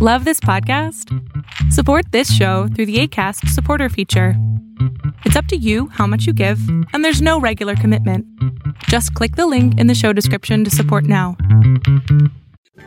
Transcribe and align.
Love 0.00 0.24
this 0.24 0.38
podcast? 0.38 1.12
Support 1.72 2.12
this 2.12 2.32
show 2.32 2.68
through 2.68 2.86
the 2.86 3.00
ACAST 3.00 3.48
supporter 3.48 3.88
feature. 3.88 4.34
It's 5.24 5.34
up 5.34 5.46
to 5.46 5.56
you 5.56 5.88
how 5.88 6.06
much 6.06 6.24
you 6.24 6.32
give, 6.32 6.60
and 6.92 7.04
there's 7.04 7.20
no 7.20 7.40
regular 7.40 7.74
commitment. 7.74 8.24
Just 8.84 9.12
click 9.14 9.34
the 9.34 9.48
link 9.48 9.76
in 9.76 9.88
the 9.88 9.96
show 9.96 10.12
description 10.12 10.62
to 10.62 10.70
support 10.70 11.02
now. 11.02 11.36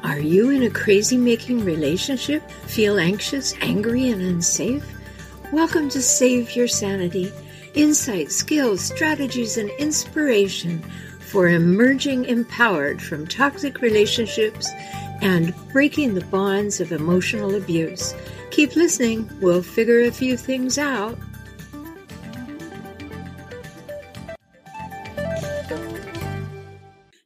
Are 0.04 0.20
you 0.20 0.52
in 0.52 0.63
a 0.63 0.70
crazy 0.70 1.18
making 1.18 1.66
relationship? 1.66 2.50
Feel 2.50 2.97
anxious, 2.97 3.55
angry, 3.59 4.09
and 4.09 4.21
unsafe? 4.21 4.89
Welcome 5.52 5.89
to 5.89 6.02
Save 6.02 6.55
Your 6.55 6.70
Sanity 6.70 7.30
insights, 7.73 8.38
skills, 8.38 8.80
strategies, 8.80 9.57
and 9.57 9.70
inspiration 9.71 10.82
for 11.20 11.50
emerging 11.50 12.23
empowered 12.23 13.02
from 13.02 13.28
toxic 13.28 13.82
relationships 13.82 14.70
and 15.21 15.53
breaking 15.71 16.13
the 16.13 16.25
bonds 16.25 16.81
of 16.81 16.91
emotional 16.91 17.55
abuse. 17.55 18.13
Keep 18.49 18.75
listening, 18.75 19.29
we'll 19.39 19.63
figure 19.63 20.02
a 20.02 20.12
few 20.12 20.35
things 20.35 20.77
out. 20.77 21.17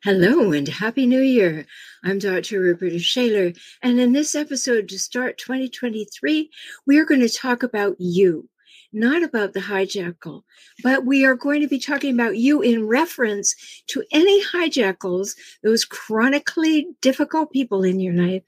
Hello 0.04 0.52
and 0.52 0.68
Happy 0.68 1.08
New 1.08 1.22
Year. 1.22 1.66
I'm 2.04 2.20
Dr. 2.20 2.60
Roberta 2.60 3.00
Shaler, 3.00 3.54
and 3.82 4.00
in 4.00 4.14
this 4.14 4.36
episode 4.36 4.88
to 4.90 5.00
start 5.00 5.40
2023, 5.40 6.52
we 6.86 7.00
are 7.00 7.06
going 7.06 7.22
to 7.22 7.30
talk 7.30 7.64
about 7.64 7.96
you 7.98 8.48
not 8.96 9.22
about 9.22 9.54
the 9.54 9.60
hijackal, 9.60 10.44
but 10.82 11.06
we 11.06 11.26
are 11.26 11.36
going 11.36 11.62
to 11.62 11.68
be 11.68 11.80
talking 11.80 12.14
about 12.14 12.38
you 12.38 12.62
in 12.62 12.88
reference 12.88 13.56
to 13.88 14.04
any 14.12 14.44
hijackals, 14.44 15.36
those 15.64 15.86
chronically 15.86 16.88
difficult 17.02 17.52
people 17.52 17.84
in 17.84 18.00
your 18.00 18.14
life 18.14 18.44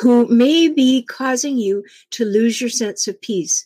who 0.00 0.26
may 0.26 0.68
be 0.68 1.02
causing 1.02 1.56
you 1.56 1.84
to 2.10 2.24
lose 2.24 2.60
your 2.60 2.70
sense 2.70 3.06
of 3.08 3.20
peace. 3.20 3.64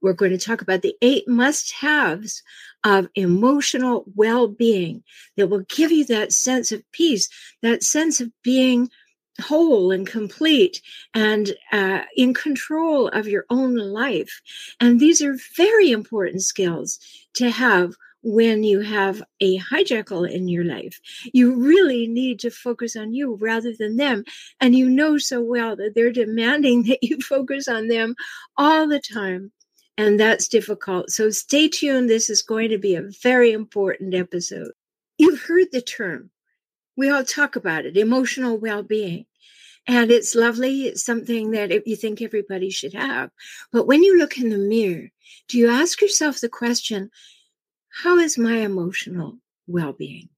We're 0.00 0.12
going 0.12 0.32
to 0.32 0.38
talk 0.38 0.60
about 0.60 0.82
the 0.82 0.96
eight 1.00 1.26
must 1.26 1.72
haves 1.72 2.42
of 2.84 3.08
emotional 3.14 4.04
well 4.14 4.46
being 4.46 5.02
that 5.36 5.48
will 5.48 5.64
give 5.70 5.90
you 5.90 6.04
that 6.04 6.32
sense 6.32 6.72
of 6.72 6.82
peace, 6.92 7.30
that 7.62 7.82
sense 7.82 8.20
of 8.20 8.30
being 8.42 8.90
whole 9.40 9.90
and 9.90 10.06
complete 10.06 10.80
and 11.14 11.54
uh, 11.72 12.02
in 12.16 12.34
control 12.34 13.08
of 13.08 13.26
your 13.26 13.44
own 13.50 13.76
life. 13.76 14.40
And 14.80 15.00
these 15.00 15.22
are 15.22 15.36
very 15.56 15.90
important 15.90 16.42
skills 16.42 16.98
to 17.34 17.50
have 17.50 17.94
when 18.24 18.64
you 18.64 18.80
have 18.80 19.22
a 19.40 19.58
hijackal 19.58 20.28
in 20.28 20.48
your 20.48 20.64
life. 20.64 20.98
You 21.32 21.54
really 21.54 22.06
need 22.06 22.40
to 22.40 22.50
focus 22.50 22.96
on 22.96 23.12
you 23.12 23.34
rather 23.34 23.74
than 23.78 23.96
them. 23.96 24.24
And 24.60 24.74
you 24.74 24.88
know 24.88 25.18
so 25.18 25.42
well 25.42 25.76
that 25.76 25.94
they're 25.94 26.12
demanding 26.12 26.82
that 26.88 27.02
you 27.02 27.18
focus 27.20 27.68
on 27.68 27.88
them 27.88 28.14
all 28.56 28.88
the 28.88 29.00
time. 29.00 29.52
And 29.96 30.18
that's 30.18 30.48
difficult. 30.48 31.10
So 31.10 31.30
stay 31.30 31.68
tuned. 31.68 32.10
This 32.10 32.28
is 32.28 32.42
going 32.42 32.70
to 32.70 32.78
be 32.78 32.96
a 32.96 33.08
very 33.22 33.52
important 33.52 34.14
episode. 34.14 34.72
You've 35.18 35.40
heard 35.40 35.68
the 35.70 35.82
term 35.82 36.30
we 36.96 37.10
all 37.10 37.24
talk 37.24 37.56
about 37.56 37.86
it 37.86 37.96
emotional 37.96 38.56
well 38.58 38.82
being. 38.82 39.26
And 39.86 40.10
it's 40.10 40.34
lovely. 40.34 40.86
It's 40.86 41.04
something 41.04 41.50
that 41.50 41.86
you 41.86 41.94
think 41.94 42.22
everybody 42.22 42.70
should 42.70 42.94
have. 42.94 43.30
But 43.70 43.86
when 43.86 44.02
you 44.02 44.18
look 44.18 44.38
in 44.38 44.48
the 44.48 44.56
mirror, 44.56 45.10
do 45.48 45.58
you 45.58 45.68
ask 45.68 46.00
yourself 46.00 46.40
the 46.40 46.48
question, 46.48 47.10
how 48.02 48.16
is 48.18 48.38
my 48.38 48.56
emotional 48.56 49.38
well 49.66 49.92
being? 49.92 50.30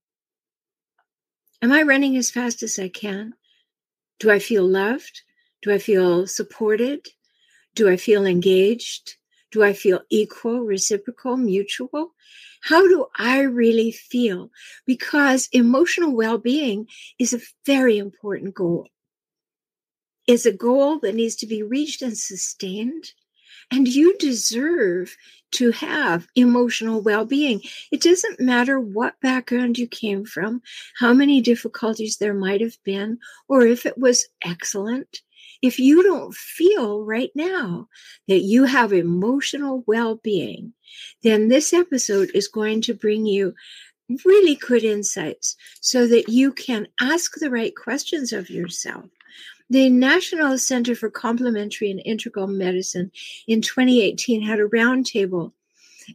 Am 1.61 1.71
I 1.71 1.83
running 1.83 2.17
as 2.17 2.29
fast 2.29 2.61
as 2.61 2.77
I 2.77 2.89
can? 2.89 3.33
Do 4.19 4.29
I 4.29 4.39
feel 4.39 4.67
loved? 4.67 5.21
Do 5.61 5.71
I 5.71 5.79
feel 5.79 6.27
supported? 6.27 7.07
Do 7.73 7.89
I 7.89 7.97
feel 7.97 8.25
engaged? 8.25 9.15
Do 9.51 9.63
I 9.63 9.73
feel 9.73 10.01
equal, 10.09 10.59
reciprocal, 10.61 11.37
mutual? 11.37 12.13
How 12.67 12.85
do 12.85 13.05
I 13.15 13.43
really 13.43 13.91
feel? 13.91 14.51
Because 14.85 15.47
emotional 15.53 16.13
well 16.13 16.37
being 16.37 16.87
is 17.17 17.31
a 17.33 17.39
very 17.65 17.97
important 17.97 18.55
goal. 18.55 18.89
It's 20.27 20.45
a 20.45 20.51
goal 20.51 20.99
that 20.99 21.15
needs 21.15 21.37
to 21.37 21.47
be 21.47 21.63
reached 21.63 22.01
and 22.01 22.17
sustained. 22.17 23.13
And 23.71 23.87
you 23.87 24.17
deserve 24.17 25.15
to 25.51 25.71
have 25.71 26.27
emotional 26.35 27.01
well 27.01 27.23
being. 27.23 27.61
It 27.89 28.01
doesn't 28.01 28.41
matter 28.41 28.81
what 28.81 29.21
background 29.21 29.77
you 29.77 29.87
came 29.87 30.25
from, 30.25 30.61
how 30.99 31.13
many 31.13 31.39
difficulties 31.39 32.17
there 32.17 32.33
might 32.33 32.59
have 32.59 32.77
been, 32.83 33.19
or 33.47 33.65
if 33.65 33.85
it 33.85 33.97
was 33.97 34.27
excellent. 34.43 35.21
If 35.61 35.79
you 35.79 36.03
don't 36.03 36.33
feel 36.33 37.03
right 37.03 37.31
now 37.35 37.87
that 38.27 38.39
you 38.39 38.65
have 38.65 38.93
emotional 38.93 39.83
well 39.87 40.15
being, 40.15 40.73
then 41.23 41.47
this 41.47 41.73
episode 41.73 42.29
is 42.33 42.47
going 42.47 42.81
to 42.81 42.93
bring 42.93 43.25
you 43.25 43.53
really 44.25 44.55
good 44.55 44.83
insights 44.83 45.55
so 45.81 46.07
that 46.07 46.29
you 46.29 46.51
can 46.51 46.87
ask 47.01 47.33
the 47.35 47.49
right 47.49 47.75
questions 47.75 48.31
of 48.31 48.49
yourself. 48.49 49.05
The 49.69 49.89
National 49.89 50.57
Center 50.57 50.95
for 50.95 51.09
Complementary 51.09 51.91
and 51.91 52.01
Integral 52.05 52.47
Medicine 52.47 53.11
in 53.47 53.61
2018 53.61 54.41
had 54.41 54.59
a 54.59 54.67
roundtable. 54.67 55.51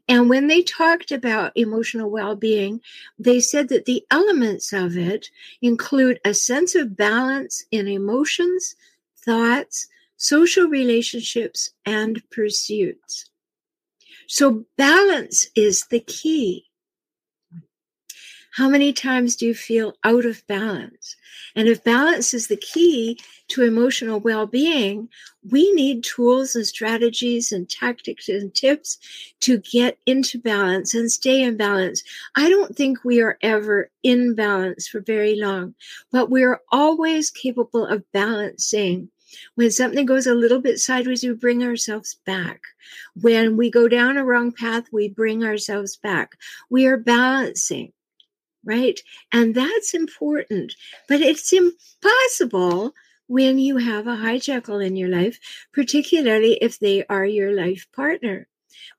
And 0.09 0.31
when 0.31 0.47
they 0.47 0.63
talked 0.63 1.13
about 1.13 1.53
emotional 1.55 2.11
well 2.11 2.35
being, 2.35 2.81
they 3.19 3.41
said 3.41 3.69
that 3.69 3.85
the 3.85 4.03
elements 4.11 4.73
of 4.73 4.97
it 4.97 5.29
include 5.61 6.19
a 6.25 6.33
sense 6.33 6.75
of 6.75 6.97
balance 6.97 7.63
in 7.71 7.89
emotions, 7.89 8.75
thoughts, 9.25 9.87
social 10.17 10.67
relationships, 10.67 11.71
and 11.85 12.23
pursuits. 12.31 13.31
So, 14.29 14.67
balance 14.77 15.47
is 15.55 15.87
the 15.91 16.01
key. 16.01 16.67
How 18.53 18.69
many 18.69 18.93
times 18.93 19.37
do 19.37 19.47
you 19.47 19.55
feel 19.55 19.95
out 20.05 20.27
of 20.27 20.47
balance? 20.47 21.17
And 21.57 21.69
if 21.69 21.83
balance 21.83 22.35
is 22.35 22.49
the 22.49 22.57
key 22.57 23.19
to 23.49 23.63
emotional 23.63 24.21
well 24.21 24.47
being, 24.47 25.09
we 25.51 25.73
need 25.73 26.05
tools 26.05 26.55
and 26.55 26.67
strategies 26.67 27.51
and 27.51 27.69
tactics 27.69 28.29
and 28.29 28.55
tips 28.55 28.99
to 29.41 29.57
get 29.59 29.97
into 30.05 30.39
balance 30.39 30.95
and 30.95 31.11
stay 31.11 31.43
in 31.43 31.57
balance. 31.57 32.03
I 32.37 32.51
don't 32.51 32.77
think 32.77 33.05
we 33.05 33.23
are 33.23 33.39
ever 33.41 33.91
in 34.03 34.35
balance 34.35 34.87
for 34.87 35.01
very 35.01 35.35
long, 35.35 35.75
but 36.11 36.29
we're 36.29 36.61
always 36.71 37.31
capable 37.31 37.87
of 37.87 38.05
balancing 38.13 39.09
when 39.55 39.71
something 39.71 40.05
goes 40.05 40.27
a 40.27 40.35
little 40.35 40.61
bit 40.61 40.79
sideways, 40.79 41.25
we 41.25 41.33
bring 41.33 41.63
ourselves 41.63 42.17
back. 42.27 42.61
When 43.15 43.57
we 43.57 43.71
go 43.71 43.89
down 43.89 44.19
a 44.19 44.25
wrong 44.25 44.53
path, 44.53 44.85
we 44.93 45.09
bring 45.09 45.43
ourselves 45.43 45.97
back. 45.97 46.37
We 46.69 46.87
are 46.87 46.99
balancing, 46.99 47.93
right? 48.65 49.01
And 49.33 49.55
that's 49.55 49.95
important. 49.95 50.75
But 51.09 51.21
it's 51.21 51.53
impossible 51.53 52.95
when 53.27 53.59
you 53.59 53.79
have 53.79 54.07
a 54.07 54.17
hijackal 54.17 54.85
in 54.85 54.97
your 54.97 55.09
life, 55.09 55.39
particularly 55.73 56.55
if 56.61 56.79
they 56.79 57.05
are 57.07 57.25
your 57.25 57.53
life 57.53 57.87
partner. 57.95 58.47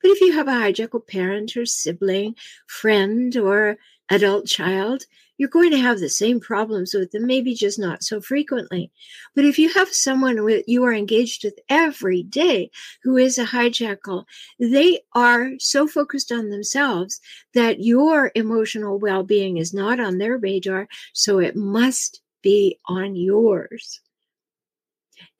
But 0.01 0.11
if 0.11 0.21
you 0.21 0.33
have 0.33 0.47
a 0.47 0.51
hijackal 0.51 1.07
parent 1.07 1.55
or 1.57 1.65
sibling, 1.65 2.35
friend, 2.67 3.35
or 3.37 3.77
adult 4.09 4.47
child, 4.47 5.05
you're 5.37 5.49
going 5.49 5.71
to 5.71 5.77
have 5.77 5.99
the 5.99 6.09
same 6.09 6.39
problems 6.39 6.93
with 6.93 7.11
them, 7.11 7.25
maybe 7.25 7.55
just 7.55 7.79
not 7.79 8.03
so 8.03 8.21
frequently. 8.21 8.91
But 9.35 9.45
if 9.45 9.57
you 9.57 9.73
have 9.73 9.89
someone 9.89 10.43
with, 10.43 10.65
you 10.67 10.83
are 10.83 10.93
engaged 10.93 11.43
with 11.43 11.59
every 11.69 12.23
day 12.23 12.69
who 13.03 13.17
is 13.17 13.37
a 13.37 13.45
hijackal, 13.45 14.25
they 14.59 15.01
are 15.13 15.51
so 15.59 15.87
focused 15.87 16.31
on 16.31 16.49
themselves 16.49 17.19
that 17.53 17.83
your 17.83 18.31
emotional 18.35 18.99
well 18.99 19.23
being 19.23 19.57
is 19.57 19.73
not 19.73 19.99
on 19.99 20.17
their 20.17 20.37
radar, 20.37 20.87
so 21.13 21.39
it 21.39 21.55
must 21.55 22.21
be 22.41 22.79
on 22.85 23.15
yours. 23.15 24.01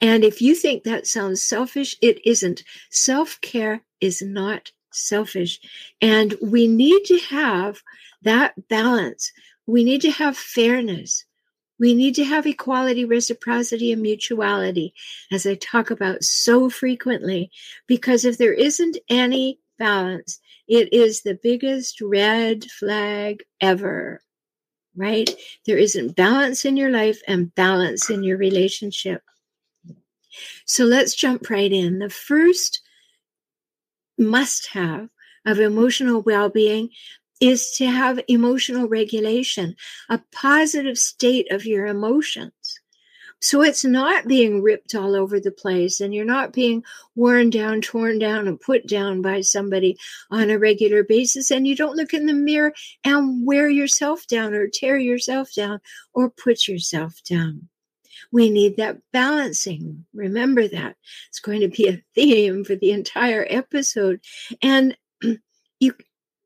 And 0.02 0.24
if 0.24 0.42
you 0.42 0.56
think 0.56 0.84
that 0.84 1.08
sounds 1.08 1.44
selfish, 1.44 1.96
it 2.02 2.20
isn't. 2.26 2.64
Self 2.90 3.40
care 3.42 3.84
is 4.02 4.22
not 4.22 4.72
selfish. 4.96 5.60
And 6.02 6.36
we 6.42 6.68
need 6.68 7.04
to 7.06 7.20
have 7.20 7.82
that 8.24 8.68
balance 8.70 9.32
we 9.66 9.84
need 9.84 10.02
to 10.02 10.12
have 10.12 10.38
fairness. 10.38 11.26
We 11.80 11.94
need 11.94 12.16
to 12.16 12.24
have 12.24 12.46
equality, 12.46 13.06
reciprocity, 13.06 13.92
and 13.92 14.02
mutuality, 14.02 14.94
as 15.32 15.46
I 15.46 15.56
talk 15.56 15.90
about 15.90 16.24
so 16.24 16.70
frequently, 16.70 17.52
because 17.88 18.26
if 18.26 18.38
there 18.38 18.54
isn't 18.54 18.98
any 19.10 19.60
balance, 19.80 20.40
it 20.68 20.94
is 20.94 21.22
the 21.22 21.40
biggest 21.42 22.00
red 22.00 22.66
flag 22.66 23.44
ever, 23.60 24.22
right? 24.96 25.30
There 25.66 25.78
isn't 25.78 26.16
balance 26.16 26.64
in 26.64 26.78
your 26.78 26.92
life 26.92 27.22
and 27.28 27.54
balance 27.56 28.10
in 28.10 28.24
your 28.24 28.38
relationship. 28.38 29.24
So 30.66 30.86
let's 30.86 31.16
jump 31.16 31.50
right 31.50 31.72
in. 31.72 32.00
The 32.00 32.10
first 32.10 32.82
must 34.18 34.68
have 34.74 35.10
of 35.46 35.60
emotional 35.60 36.22
well 36.22 36.50
being 36.50 36.90
is 37.42 37.72
to 37.78 37.86
have 37.86 38.22
emotional 38.28 38.88
regulation, 38.88 39.76
a 40.10 40.22
positive 40.32 40.98
state 40.98 41.52
of 41.52 41.66
your 41.66 41.86
emotions. 41.86 42.54
So 43.42 43.62
it's 43.62 43.84
not 43.84 44.26
being 44.26 44.62
ripped 44.62 44.96
all 44.96 45.16
over 45.16 45.38
the 45.38 45.52
place 45.52 46.00
and 46.00 46.16
you're 46.16 46.24
not 46.24 46.54
being 46.54 46.82
worn 47.16 47.50
down, 47.50 47.82
torn 47.82 48.18
down, 48.18 48.48
and 48.48 48.58
put 48.58 48.88
down 48.88 49.22
by 49.22 49.42
somebody 49.42 49.98
on 50.32 50.50
a 50.50 50.58
regular 50.58 51.04
basis. 51.04 51.52
And 51.52 51.68
you 51.68 51.76
don't 51.76 51.98
look 51.98 52.14
in 52.14 52.26
the 52.26 52.34
mirror 52.34 52.72
and 53.04 53.46
wear 53.46 53.70
yourself 53.70 54.26
down 54.28 54.54
or 54.54 54.70
tear 54.70 54.98
yourself 54.98 55.54
down 55.54 55.82
or 56.14 56.30
put 56.30 56.70
yourself 56.70 57.16
down. 57.30 57.68
We 58.34 58.50
need 58.50 58.78
that 58.78 58.98
balancing. 59.14 60.06
Remember 60.12 60.68
that. 60.68 60.96
It's 61.30 61.40
going 61.40 61.62
to 61.62 61.68
be 61.68 61.88
a 61.88 62.02
theme 62.16 62.66
for 62.66 62.76
the 62.76 62.92
entire 62.92 63.46
episode. 63.48 64.22
And 64.62 64.98
you 65.80 65.94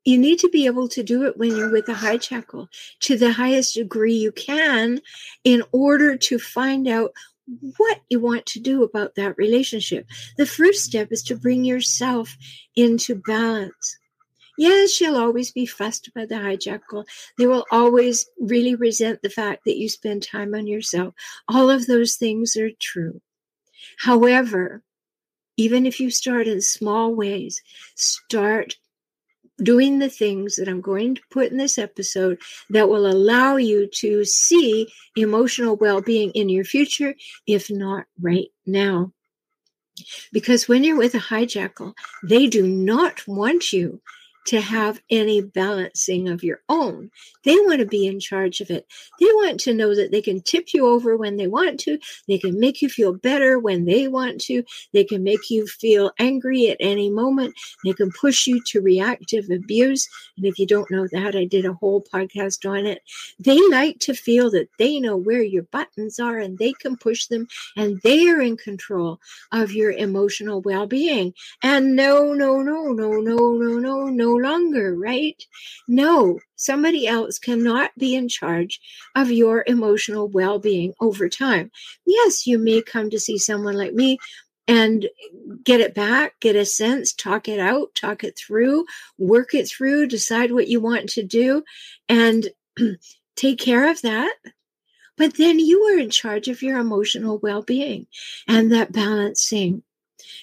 you 0.04 0.18
need 0.18 0.38
to 0.40 0.48
be 0.50 0.66
able 0.66 0.88
to 0.88 1.02
do 1.02 1.24
it 1.24 1.36
when 1.36 1.56
you're 1.56 1.72
with 1.72 1.88
a 1.88 1.94
high 1.94 2.18
hijackal 2.18 2.68
to 3.00 3.16
the 3.16 3.32
highest 3.32 3.74
degree 3.74 4.14
you 4.14 4.32
can 4.32 5.00
in 5.44 5.62
order 5.72 6.16
to 6.16 6.38
find 6.38 6.86
out 6.86 7.12
what 7.76 8.00
you 8.08 8.20
want 8.20 8.44
to 8.46 8.60
do 8.60 8.82
about 8.82 9.14
that 9.14 9.36
relationship. 9.38 10.06
The 10.36 10.46
first 10.46 10.84
step 10.84 11.08
is 11.10 11.22
to 11.24 11.36
bring 11.36 11.64
yourself 11.64 12.36
into 12.76 13.14
balance. 13.14 13.98
Yes, 14.58 15.00
you'll 15.00 15.16
always 15.16 15.52
be 15.52 15.66
fussed 15.66 16.12
by 16.14 16.26
the 16.26 16.34
hijackal. 16.34 17.06
They 17.38 17.46
will 17.46 17.64
always 17.70 18.28
really 18.40 18.74
resent 18.74 19.22
the 19.22 19.30
fact 19.30 19.64
that 19.64 19.78
you 19.78 19.88
spend 19.88 20.24
time 20.24 20.52
on 20.52 20.66
yourself. 20.66 21.14
All 21.46 21.70
of 21.70 21.86
those 21.86 22.16
things 22.16 22.56
are 22.56 22.72
true. 22.80 23.22
However, 23.98 24.82
even 25.56 25.86
if 25.86 26.00
you 26.00 26.10
start 26.10 26.48
in 26.48 26.60
small 26.60 27.14
ways, 27.14 27.62
start 27.94 28.74
doing 29.62 30.00
the 30.00 30.10
things 30.10 30.56
that 30.56 30.68
I'm 30.68 30.80
going 30.80 31.14
to 31.14 31.22
put 31.30 31.52
in 31.52 31.56
this 31.56 31.78
episode 31.78 32.38
that 32.70 32.88
will 32.88 33.06
allow 33.06 33.56
you 33.56 33.86
to 34.00 34.24
see 34.24 34.88
emotional 35.14 35.76
well 35.76 36.00
being 36.00 36.32
in 36.32 36.48
your 36.48 36.64
future, 36.64 37.14
if 37.46 37.70
not 37.70 38.06
right 38.20 38.48
now. 38.66 39.12
Because 40.32 40.66
when 40.66 40.82
you're 40.82 40.96
with 40.98 41.14
a 41.14 41.18
hijackal, 41.18 41.94
they 42.24 42.48
do 42.48 42.66
not 42.66 43.26
want 43.28 43.72
you 43.72 44.00
to 44.48 44.62
have 44.62 45.02
any 45.10 45.42
balancing 45.42 46.26
of 46.30 46.42
your 46.42 46.62
own. 46.70 47.10
They 47.44 47.54
want 47.54 47.80
to 47.80 47.86
be 47.86 48.06
in 48.06 48.18
charge 48.18 48.62
of 48.62 48.70
it. 48.70 48.86
They 49.20 49.26
want 49.26 49.60
to 49.60 49.74
know 49.74 49.94
that 49.94 50.10
they 50.10 50.22
can 50.22 50.40
tip 50.40 50.72
you 50.72 50.86
over 50.86 51.18
when 51.18 51.36
they 51.36 51.46
want 51.46 51.78
to. 51.80 51.98
They 52.26 52.38
can 52.38 52.58
make 52.58 52.80
you 52.80 52.88
feel 52.88 53.12
better 53.12 53.58
when 53.58 53.84
they 53.84 54.08
want 54.08 54.40
to. 54.42 54.64
They 54.94 55.04
can 55.04 55.22
make 55.22 55.50
you 55.50 55.66
feel 55.66 56.12
angry 56.18 56.70
at 56.70 56.78
any 56.80 57.10
moment. 57.10 57.56
They 57.84 57.92
can 57.92 58.10
push 58.10 58.46
you 58.46 58.62
to 58.68 58.80
reactive 58.80 59.50
abuse. 59.50 60.08
And 60.38 60.46
if 60.46 60.58
you 60.58 60.66
don't 60.66 60.90
know 60.90 61.06
that, 61.12 61.36
I 61.36 61.44
did 61.44 61.66
a 61.66 61.74
whole 61.74 62.02
podcast 62.02 62.66
on 62.66 62.86
it. 62.86 63.02
They 63.38 63.60
like 63.68 63.98
to 64.00 64.14
feel 64.14 64.50
that 64.52 64.70
they 64.78 64.98
know 64.98 65.16
where 65.16 65.42
your 65.42 65.64
buttons 65.64 66.18
are 66.18 66.38
and 66.38 66.56
they 66.56 66.72
can 66.72 66.96
push 66.96 67.26
them 67.26 67.48
and 67.76 68.00
they 68.02 68.30
are 68.30 68.40
in 68.40 68.56
control 68.56 69.20
of 69.52 69.72
your 69.72 69.92
emotional 69.92 70.62
well 70.62 70.86
being. 70.86 71.34
And 71.62 71.94
no, 71.94 72.32
no, 72.32 72.62
no, 72.62 72.92
no, 72.92 73.10
no, 73.12 73.52
no, 73.52 73.78
no, 73.78 74.04
no 74.06 74.37
longer, 74.42 74.94
right? 74.94 75.42
No, 75.86 76.38
somebody 76.56 77.06
else 77.06 77.38
cannot 77.38 77.90
be 77.98 78.14
in 78.14 78.28
charge 78.28 78.80
of 79.14 79.30
your 79.30 79.64
emotional 79.66 80.28
well 80.28 80.58
being 80.58 80.94
over 81.00 81.28
time. 81.28 81.70
Yes, 82.06 82.46
you 82.46 82.58
may 82.58 82.82
come 82.82 83.10
to 83.10 83.20
see 83.20 83.38
someone 83.38 83.74
like 83.74 83.94
me 83.94 84.18
and 84.66 85.08
get 85.64 85.80
it 85.80 85.94
back, 85.94 86.38
get 86.40 86.54
a 86.54 86.64
sense, 86.64 87.12
talk 87.12 87.48
it 87.48 87.58
out, 87.58 87.94
talk 87.94 88.22
it 88.22 88.38
through, 88.38 88.84
work 89.16 89.54
it 89.54 89.66
through, 89.68 90.06
decide 90.06 90.52
what 90.52 90.68
you 90.68 90.80
want 90.80 91.08
to 91.08 91.22
do, 91.22 91.64
and 92.08 92.48
take 93.36 93.58
care 93.58 93.90
of 93.90 94.02
that. 94.02 94.34
But 95.16 95.36
then 95.36 95.58
you 95.58 95.82
are 95.84 95.98
in 95.98 96.10
charge 96.10 96.48
of 96.48 96.62
your 96.62 96.78
emotional 96.78 97.38
well 97.38 97.62
being 97.62 98.06
and 98.46 98.70
that 98.72 98.92
balancing 98.92 99.82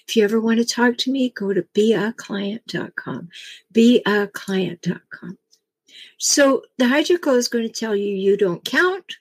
if 0.07 0.15
you 0.15 0.23
ever 0.23 0.39
want 0.39 0.59
to 0.59 0.65
talk 0.65 0.97
to 0.97 1.11
me, 1.11 1.29
go 1.29 1.53
to 1.53 1.63
beaclient.com. 1.75 3.29
Beaclient.com. 3.73 5.37
So 6.17 6.63
the 6.77 6.85
hijackal 6.85 7.37
is 7.37 7.47
going 7.47 7.67
to 7.67 7.73
tell 7.73 7.95
you 7.95 8.15
you 8.15 8.37
don't 8.37 8.63
count, 8.63 9.15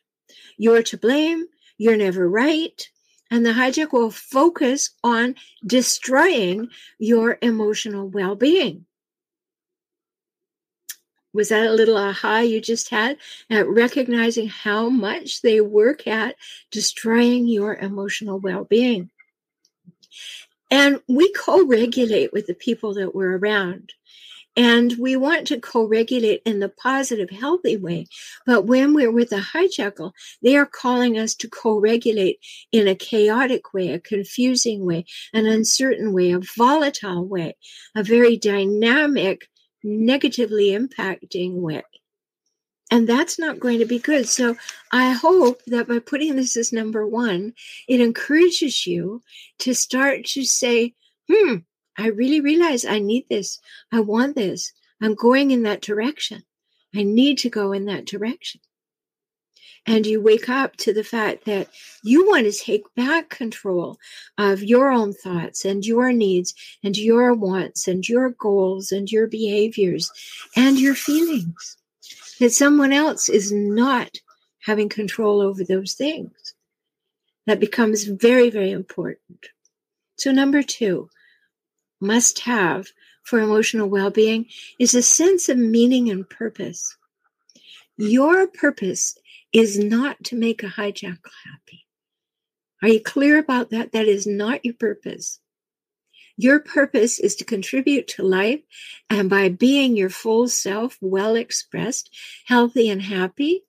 you're 0.56 0.82
to 0.84 0.96
blame, 0.96 1.46
you're 1.78 1.96
never 1.96 2.28
right. 2.28 2.88
And 3.30 3.44
the 3.44 3.50
hijack 3.50 3.92
will 3.92 4.10
focus 4.10 4.90
on 5.02 5.34
destroying 5.66 6.68
your 6.98 7.38
emotional 7.42 8.08
well 8.08 8.36
being. 8.36 8.86
Was 11.32 11.48
that 11.48 11.66
a 11.66 11.72
little 11.72 11.96
aha 11.96 12.40
you 12.40 12.60
just 12.60 12.90
had 12.90 13.18
at 13.50 13.68
recognizing 13.68 14.46
how 14.46 14.88
much 14.88 15.42
they 15.42 15.60
work 15.60 16.06
at 16.06 16.36
destroying 16.70 17.48
your 17.48 17.74
emotional 17.74 18.38
well 18.38 18.64
being? 18.64 19.10
And 20.70 21.00
we 21.08 21.32
co 21.32 21.64
regulate 21.66 22.32
with 22.32 22.46
the 22.46 22.54
people 22.54 22.94
that 22.94 23.14
we're 23.14 23.38
around. 23.38 23.92
And 24.56 24.94
we 25.00 25.16
want 25.16 25.48
to 25.48 25.60
co 25.60 25.84
regulate 25.84 26.42
in 26.46 26.60
the 26.60 26.68
positive, 26.68 27.30
healthy 27.30 27.76
way. 27.76 28.06
But 28.46 28.66
when 28.66 28.94
we're 28.94 29.10
with 29.10 29.32
a 29.32 29.40
hijackal, 29.40 30.12
they 30.42 30.56
are 30.56 30.66
calling 30.66 31.18
us 31.18 31.34
to 31.36 31.48
co 31.48 31.78
regulate 31.78 32.38
in 32.70 32.86
a 32.86 32.94
chaotic 32.94 33.74
way, 33.74 33.90
a 33.90 34.00
confusing 34.00 34.84
way, 34.86 35.06
an 35.32 35.46
uncertain 35.46 36.12
way, 36.12 36.32
a 36.32 36.40
volatile 36.56 37.26
way, 37.26 37.56
a 37.96 38.04
very 38.04 38.36
dynamic, 38.36 39.48
negatively 39.82 40.70
impacting 40.70 41.54
way. 41.54 41.82
And 42.90 43.08
that's 43.08 43.38
not 43.38 43.60
going 43.60 43.78
to 43.78 43.86
be 43.86 43.98
good. 43.98 44.28
So 44.28 44.56
I 44.92 45.12
hope 45.12 45.62
that 45.66 45.88
by 45.88 45.98
putting 45.98 46.36
this 46.36 46.56
as 46.56 46.72
number 46.72 47.06
one, 47.06 47.54
it 47.88 48.00
encourages 48.00 48.86
you 48.86 49.22
to 49.60 49.74
start 49.74 50.26
to 50.26 50.44
say, 50.44 50.94
hmm, 51.30 51.56
I 51.96 52.08
really 52.08 52.40
realize 52.40 52.84
I 52.84 52.98
need 52.98 53.26
this. 53.28 53.58
I 53.90 54.00
want 54.00 54.36
this. 54.36 54.72
I'm 55.00 55.14
going 55.14 55.50
in 55.50 55.62
that 55.62 55.80
direction. 55.80 56.42
I 56.94 57.02
need 57.02 57.38
to 57.38 57.50
go 57.50 57.72
in 57.72 57.86
that 57.86 58.04
direction. 58.04 58.60
And 59.86 60.06
you 60.06 60.20
wake 60.20 60.48
up 60.48 60.76
to 60.78 60.94
the 60.94 61.04
fact 61.04 61.44
that 61.44 61.68
you 62.02 62.26
want 62.26 62.46
to 62.46 62.52
take 62.52 62.82
back 62.94 63.28
control 63.28 63.98
of 64.38 64.62
your 64.62 64.90
own 64.90 65.12
thoughts 65.12 65.64
and 65.64 65.84
your 65.84 66.10
needs 66.12 66.54
and 66.82 66.96
your 66.96 67.34
wants 67.34 67.86
and 67.86 68.08
your 68.08 68.30
goals 68.30 68.92
and 68.92 69.10
your 69.10 69.26
behaviors 69.26 70.10
and 70.56 70.78
your 70.78 70.94
feelings 70.94 71.76
that 72.40 72.52
someone 72.52 72.92
else 72.92 73.28
is 73.28 73.52
not 73.52 74.10
having 74.62 74.88
control 74.88 75.40
over 75.40 75.64
those 75.64 75.94
things. 75.94 76.54
That 77.46 77.60
becomes 77.60 78.04
very, 78.04 78.50
very 78.50 78.70
important. 78.70 79.46
So, 80.16 80.32
number 80.32 80.62
two, 80.62 81.10
must 82.00 82.40
have 82.40 82.88
for 83.22 83.40
emotional 83.40 83.88
well 83.88 84.10
being 84.10 84.46
is 84.78 84.94
a 84.94 85.02
sense 85.02 85.48
of 85.48 85.58
meaning 85.58 86.10
and 86.10 86.28
purpose. 86.28 86.96
Your 87.96 88.46
purpose 88.46 89.16
is 89.52 89.78
not 89.78 90.22
to 90.24 90.36
make 90.36 90.62
a 90.62 90.68
hijack 90.68 91.18
happy. 91.44 91.86
Are 92.82 92.88
you 92.88 93.00
clear 93.00 93.38
about 93.38 93.70
that? 93.70 93.92
That 93.92 94.06
is 94.06 94.26
not 94.26 94.64
your 94.64 94.74
purpose. 94.74 95.40
Your 96.36 96.58
purpose 96.60 97.18
is 97.18 97.36
to 97.36 97.44
contribute 97.44 98.08
to 98.08 98.22
life, 98.22 98.60
and 99.08 99.30
by 99.30 99.48
being 99.48 99.96
your 99.96 100.10
full 100.10 100.48
self, 100.48 100.98
well 101.00 101.36
expressed, 101.36 102.10
healthy, 102.44 102.88
and 102.90 103.02
happy. 103.02 103.64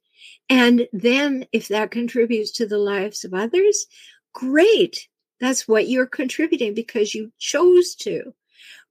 And 0.50 0.88
then, 0.92 1.46
if 1.52 1.68
that 1.70 1.92
contributes 1.92 2.52
to 2.52 2.66
the 2.66 2.78
lives 2.78 3.24
of 3.24 3.34
others, 3.34 3.88
great. 4.34 5.08
That's 5.40 5.68
what 5.68 5.88
you're 5.88 6.06
contributing 6.06 6.74
because 6.74 7.14
you 7.14 7.32
chose 7.38 7.96
to. 7.96 8.34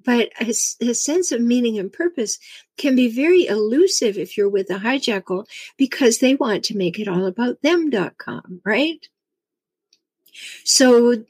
But 0.05 0.31
a, 0.41 0.51
a, 0.51 0.95
sense 0.95 1.33
of 1.33 1.41
meaning 1.41 1.79
and 1.79 1.93
purpose 1.93 2.39
can 2.77 2.95
be 2.95 3.09
very 3.09 3.47
elusive 3.47 4.19
if 4.19 4.37
you're 4.37 4.51
with 4.51 4.69
a 4.71 4.75
hijackal 4.75 5.47
because 5.79 6.19
they 6.19 6.35
want 6.35 6.65
to 6.65 6.77
make 6.77 6.99
it 6.99 7.09
all 7.09 7.25
about 7.25 7.63
them.com, 7.63 8.61
right? 8.65 9.09
So 10.65 11.25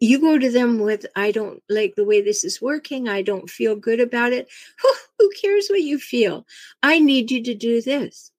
you 0.00 0.20
go 0.20 0.38
to 0.38 0.50
them 0.50 0.78
with 0.78 1.06
i 1.16 1.30
don't 1.30 1.62
like 1.68 1.94
the 1.94 2.04
way 2.04 2.20
this 2.20 2.44
is 2.44 2.62
working. 2.62 3.08
I 3.08 3.22
don't 3.22 3.50
feel 3.50 3.74
good 3.74 4.00
about 4.00 4.32
it. 4.32 4.48
Who 5.18 5.30
cares 5.40 5.68
what 5.68 5.82
you 5.82 5.98
feel? 5.98 6.46
I 6.82 6.98
need 6.98 7.30
you 7.30 7.42
to 7.44 7.54
do 7.54 7.82
this. 7.82 8.30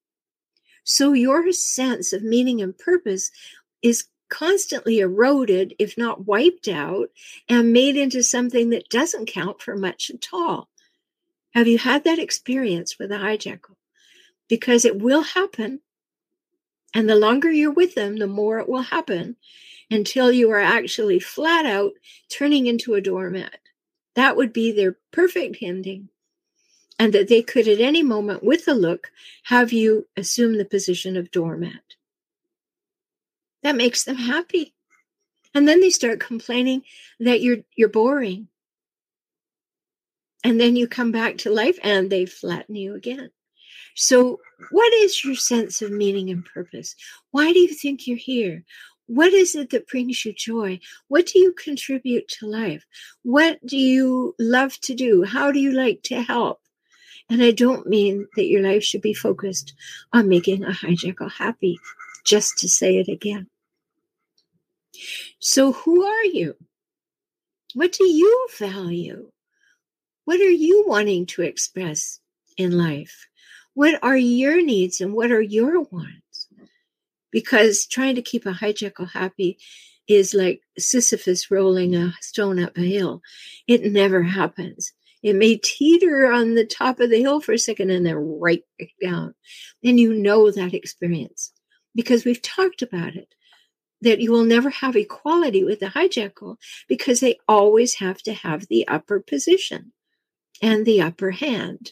So 0.83 1.13
your 1.13 1.51
sense 1.51 2.13
of 2.13 2.23
meaning 2.23 2.61
and 2.61 2.77
purpose 2.77 3.31
is 3.81 4.07
constantly 4.29 4.99
eroded 4.99 5.73
if 5.79 5.97
not 5.97 6.25
wiped 6.25 6.67
out 6.67 7.09
and 7.47 7.73
made 7.73 7.97
into 7.97 8.23
something 8.23 8.69
that 8.69 8.89
doesn't 8.89 9.25
count 9.25 9.61
for 9.61 9.75
much 9.75 10.09
at 10.09 10.27
all. 10.31 10.69
Have 11.53 11.67
you 11.67 11.79
had 11.79 12.03
that 12.03 12.19
experience 12.19 12.97
with 12.97 13.11
a 13.11 13.15
hijackal? 13.15 13.75
Because 14.47 14.85
it 14.85 14.99
will 14.99 15.23
happen 15.23 15.81
and 16.93 17.09
the 17.09 17.15
longer 17.15 17.51
you're 17.51 17.71
with 17.71 17.95
them 17.95 18.17
the 18.17 18.27
more 18.27 18.59
it 18.59 18.69
will 18.69 18.81
happen 18.81 19.35
until 19.91 20.31
you 20.31 20.51
are 20.51 20.59
actually 20.59 21.19
flat 21.19 21.65
out 21.65 21.93
turning 22.29 22.67
into 22.67 22.93
a 22.93 23.01
doormat. 23.01 23.59
That 24.15 24.35
would 24.35 24.53
be 24.53 24.71
their 24.71 24.97
perfect 25.11 25.57
ending. 25.61 26.09
And 26.97 27.13
that 27.13 27.29
they 27.29 27.41
could 27.41 27.67
at 27.67 27.79
any 27.79 28.03
moment, 28.03 28.43
with 28.43 28.67
a 28.67 28.73
look, 28.73 29.09
have 29.43 29.71
you 29.71 30.07
assume 30.17 30.57
the 30.57 30.65
position 30.65 31.15
of 31.15 31.31
doormat. 31.31 31.81
That 33.63 33.77
makes 33.77 34.03
them 34.03 34.17
happy. 34.17 34.73
And 35.53 35.67
then 35.67 35.79
they 35.79 35.89
start 35.89 36.19
complaining 36.19 36.83
that 37.19 37.41
you're 37.41 37.59
you're 37.75 37.89
boring. 37.89 38.49
And 40.43 40.59
then 40.59 40.75
you 40.75 40.87
come 40.87 41.11
back 41.11 41.37
to 41.39 41.49
life 41.49 41.77
and 41.83 42.09
they 42.09 42.25
flatten 42.25 42.75
you 42.75 42.95
again. 42.95 43.31
So, 43.95 44.39
what 44.71 44.93
is 44.93 45.23
your 45.23 45.35
sense 45.35 45.81
of 45.81 45.91
meaning 45.91 46.29
and 46.29 46.45
purpose? 46.45 46.95
Why 47.31 47.51
do 47.51 47.59
you 47.59 47.73
think 47.73 48.07
you're 48.07 48.17
here? 48.17 48.63
What 49.09 49.33
is 49.33 49.55
it 49.55 49.71
that 49.71 49.87
brings 49.87 50.23
you 50.23 50.33
joy? 50.33 50.79
What 51.07 51.25
do 51.25 51.39
you 51.39 51.51
contribute 51.53 52.27
to 52.27 52.45
life? 52.45 52.85
What 53.23 53.57
do 53.65 53.75
you 53.75 54.35
love 54.37 54.79
to 54.81 54.93
do? 54.93 55.23
How 55.23 55.51
do 55.51 55.59
you 55.59 55.71
like 55.71 56.03
to 56.03 56.21
help? 56.21 56.61
And 57.27 57.41
I 57.41 57.49
don't 57.49 57.87
mean 57.87 58.27
that 58.35 58.45
your 58.45 58.61
life 58.61 58.83
should 58.83 59.01
be 59.01 59.15
focused 59.15 59.73
on 60.13 60.29
making 60.29 60.63
a 60.63 60.69
hijackal 60.69 61.31
happy, 61.31 61.79
just 62.23 62.59
to 62.59 62.69
say 62.69 62.97
it 62.97 63.07
again. 63.07 63.47
So, 65.39 65.71
who 65.71 66.05
are 66.05 66.25
you? 66.25 66.55
What 67.73 67.93
do 67.93 68.03
you 68.03 68.47
value? 68.59 69.31
What 70.25 70.39
are 70.39 70.51
you 70.51 70.85
wanting 70.85 71.25
to 71.33 71.41
express 71.41 72.19
in 72.57 72.77
life? 72.77 73.27
What 73.73 73.97
are 74.03 74.17
your 74.17 74.61
needs 74.61 75.01
and 75.01 75.13
what 75.15 75.31
are 75.31 75.41
your 75.41 75.81
wants? 75.81 76.28
Because 77.31 77.85
trying 77.85 78.15
to 78.15 78.21
keep 78.21 78.45
a 78.45 78.51
hijackal 78.51 79.11
happy 79.11 79.57
is 80.07 80.33
like 80.33 80.61
Sisyphus 80.77 81.51
rolling 81.51 81.95
a 81.95 82.13
stone 82.21 82.59
up 82.59 82.77
a 82.77 82.81
hill. 82.81 83.21
It 83.67 83.91
never 83.91 84.23
happens. 84.23 84.91
It 85.21 85.35
may 85.35 85.57
teeter 85.57 86.31
on 86.31 86.55
the 86.55 86.65
top 86.65 86.99
of 86.99 87.09
the 87.09 87.19
hill 87.19 87.41
for 87.41 87.53
a 87.53 87.59
second 87.59 87.91
and 87.91 88.05
then 88.05 88.15
right 88.15 88.63
down. 89.01 89.35
And 89.83 89.99
you 89.99 90.13
know 90.13 90.49
that 90.49 90.73
experience 90.73 91.51
because 91.93 92.25
we've 92.25 92.41
talked 92.41 92.81
about 92.81 93.15
it 93.15 93.33
that 94.01 94.21
you 94.21 94.31
will 94.31 94.45
never 94.45 94.69
have 94.69 94.95
equality 94.95 95.63
with 95.63 95.79
the 95.79 95.87
hijackal 95.87 96.55
because 96.87 97.19
they 97.19 97.37
always 97.47 97.95
have 97.95 98.21
to 98.23 98.33
have 98.33 98.67
the 98.67 98.87
upper 98.87 99.19
position 99.19 99.91
and 100.61 100.85
the 100.85 101.01
upper 101.01 101.31
hand. 101.31 101.91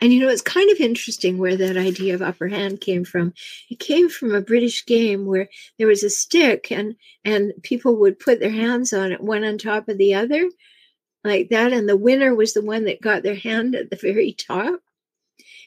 And 0.00 0.12
you 0.12 0.20
know, 0.20 0.28
it's 0.28 0.42
kind 0.42 0.70
of 0.70 0.78
interesting 0.78 1.38
where 1.38 1.56
that 1.56 1.76
idea 1.76 2.14
of 2.14 2.22
upper 2.22 2.48
hand 2.48 2.80
came 2.80 3.04
from. 3.04 3.32
It 3.70 3.78
came 3.78 4.08
from 4.08 4.34
a 4.34 4.42
British 4.42 4.84
game 4.84 5.24
where 5.24 5.48
there 5.78 5.86
was 5.86 6.02
a 6.02 6.10
stick 6.10 6.70
and 6.70 6.96
and 7.24 7.52
people 7.62 7.96
would 7.96 8.18
put 8.18 8.40
their 8.40 8.50
hands 8.50 8.92
on 8.92 9.12
it, 9.12 9.20
one 9.20 9.44
on 9.44 9.58
top 9.58 9.88
of 9.88 9.98
the 9.98 10.14
other, 10.14 10.50
like 11.24 11.48
that. 11.48 11.72
And 11.72 11.88
the 11.88 11.96
winner 11.96 12.34
was 12.34 12.52
the 12.52 12.62
one 12.62 12.84
that 12.84 13.00
got 13.00 13.22
their 13.22 13.34
hand 13.34 13.74
at 13.74 13.90
the 13.90 13.96
very 13.96 14.32
top. 14.32 14.80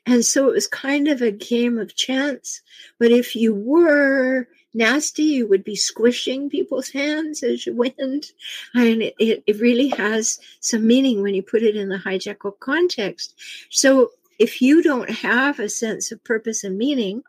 And 0.05 0.25
so 0.25 0.49
it 0.49 0.53
was 0.53 0.67
kind 0.67 1.07
of 1.07 1.21
a 1.21 1.31
game 1.31 1.77
of 1.77 1.95
chance. 1.95 2.61
But 2.99 3.11
if 3.11 3.35
you 3.35 3.53
were 3.53 4.47
nasty, 4.73 5.23
you 5.23 5.47
would 5.47 5.63
be 5.63 5.75
squishing 5.75 6.49
people's 6.49 6.89
hands 6.89 7.43
as 7.43 7.65
you 7.65 7.73
went. 7.73 8.31
And 8.73 9.01
it, 9.01 9.43
it 9.45 9.59
really 9.59 9.89
has 9.89 10.39
some 10.59 10.85
meaning 10.87 11.21
when 11.21 11.33
you 11.33 11.43
put 11.43 11.63
it 11.63 11.75
in 11.75 11.89
the 11.89 11.97
hijackal 11.97 12.59
context. 12.59 13.35
So 13.69 14.11
if 14.39 14.61
you 14.61 14.81
don't 14.81 15.09
have 15.09 15.59
a 15.59 15.69
sense 15.69 16.11
of 16.11 16.23
purpose 16.23 16.63
and 16.63 16.77
meaning, 16.77 17.23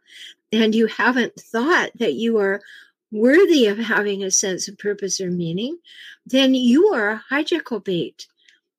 and 0.52 0.74
you 0.74 0.86
haven't 0.86 1.38
thought 1.38 1.90
that 1.96 2.14
you 2.14 2.38
are 2.38 2.62
worthy 3.12 3.66
of 3.66 3.78
having 3.78 4.22
a 4.22 4.30
sense 4.30 4.68
of 4.68 4.78
purpose 4.78 5.20
or 5.20 5.30
meaning, 5.30 5.78
then 6.24 6.54
you 6.54 6.86
are 6.94 7.10
a 7.10 7.24
hijackal 7.30 7.84
bait. 7.84 8.26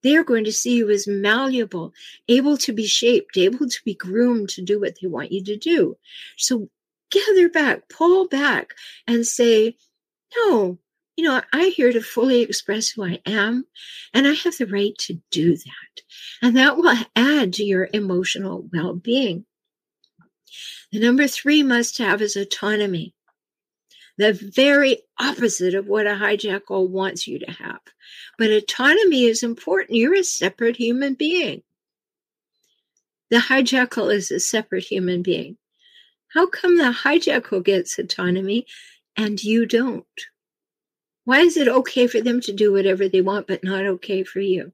They 0.04 0.16
are 0.16 0.24
going 0.24 0.46
to 0.46 0.52
see 0.52 0.78
you 0.78 0.90
as 0.90 1.08
malleable, 1.08 1.94
able 2.28 2.58
to 2.60 2.74
be 2.74 2.88
shaped, 2.88 3.38
able 3.38 3.70
to 3.70 3.80
be 3.86 3.94
groomed 3.94 4.50
to 4.50 4.62
do 4.62 4.80
what 4.80 4.98
they 5.00 5.08
want 5.08 5.32
you 5.32 5.44
to 5.44 5.58
do. 5.58 5.98
So 6.38 6.70
gather 7.12 7.50
back, 7.50 7.88
pull 7.90 8.28
back, 8.28 8.74
and 9.06 9.28
say, 9.28 9.76
no, 10.36 10.80
you 11.16 11.26
know, 11.26 11.42
I'm 11.54 11.72
here 11.72 11.92
to 11.92 12.02
fully 12.02 12.42
express 12.42 12.90
who 12.90 13.04
I 13.04 13.20
am, 13.26 13.66
and 14.14 14.28
I 14.28 14.34
have 14.34 14.58
the 14.58 14.66
right 14.66 14.98
to 15.00 15.20
do 15.30 15.56
that. 15.56 16.02
And 16.42 16.58
that 16.58 16.78
will 16.78 16.96
add 17.16 17.54
to 17.54 17.64
your 17.64 17.90
emotional 17.94 18.68
well 18.74 18.94
being. 18.94 19.46
The 20.92 21.00
number 21.00 21.28
three 21.28 21.64
must 21.64 21.98
have 22.00 22.22
is 22.22 22.36
autonomy 22.36 23.14
the 24.22 24.34
very 24.34 25.00
opposite 25.20 25.74
of 25.74 25.88
what 25.88 26.06
a 26.06 26.12
hijackal 26.12 26.88
wants 26.88 27.28
you 27.28 27.40
to 27.40 27.52
have. 27.52 27.80
But 28.38 28.52
autonomy 28.52 29.24
is 29.24 29.42
important. 29.42 29.98
You're 29.98 30.14
a 30.14 30.24
separate 30.24 30.78
human 30.78 31.16
being. 31.16 31.64
The 33.32 33.38
hijackal 33.38 34.14
is 34.14 34.30
a 34.30 34.40
separate 34.40 34.84
human 34.84 35.24
being. 35.24 35.58
How 36.34 36.46
come 36.46 36.78
the 36.78 36.92
hijackal 37.04 37.64
gets 37.64 37.98
autonomy 37.98 38.68
and 39.18 39.44
you 39.44 39.66
don't? 39.66 40.06
Why 41.32 41.40
is 41.40 41.56
it 41.56 41.70
okay 41.70 42.08
for 42.08 42.20
them 42.20 42.42
to 42.42 42.52
do 42.52 42.74
whatever 42.74 43.08
they 43.08 43.22
want, 43.22 43.48
but 43.48 43.64
not 43.64 43.86
okay 43.86 44.22
for 44.22 44.42
you? 44.42 44.74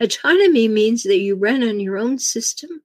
Autonomy 0.00 0.68
means 0.68 1.02
that 1.02 1.18
you 1.18 1.34
run 1.34 1.64
on 1.64 1.80
your 1.80 1.98
own 1.98 2.20
system, 2.20 2.82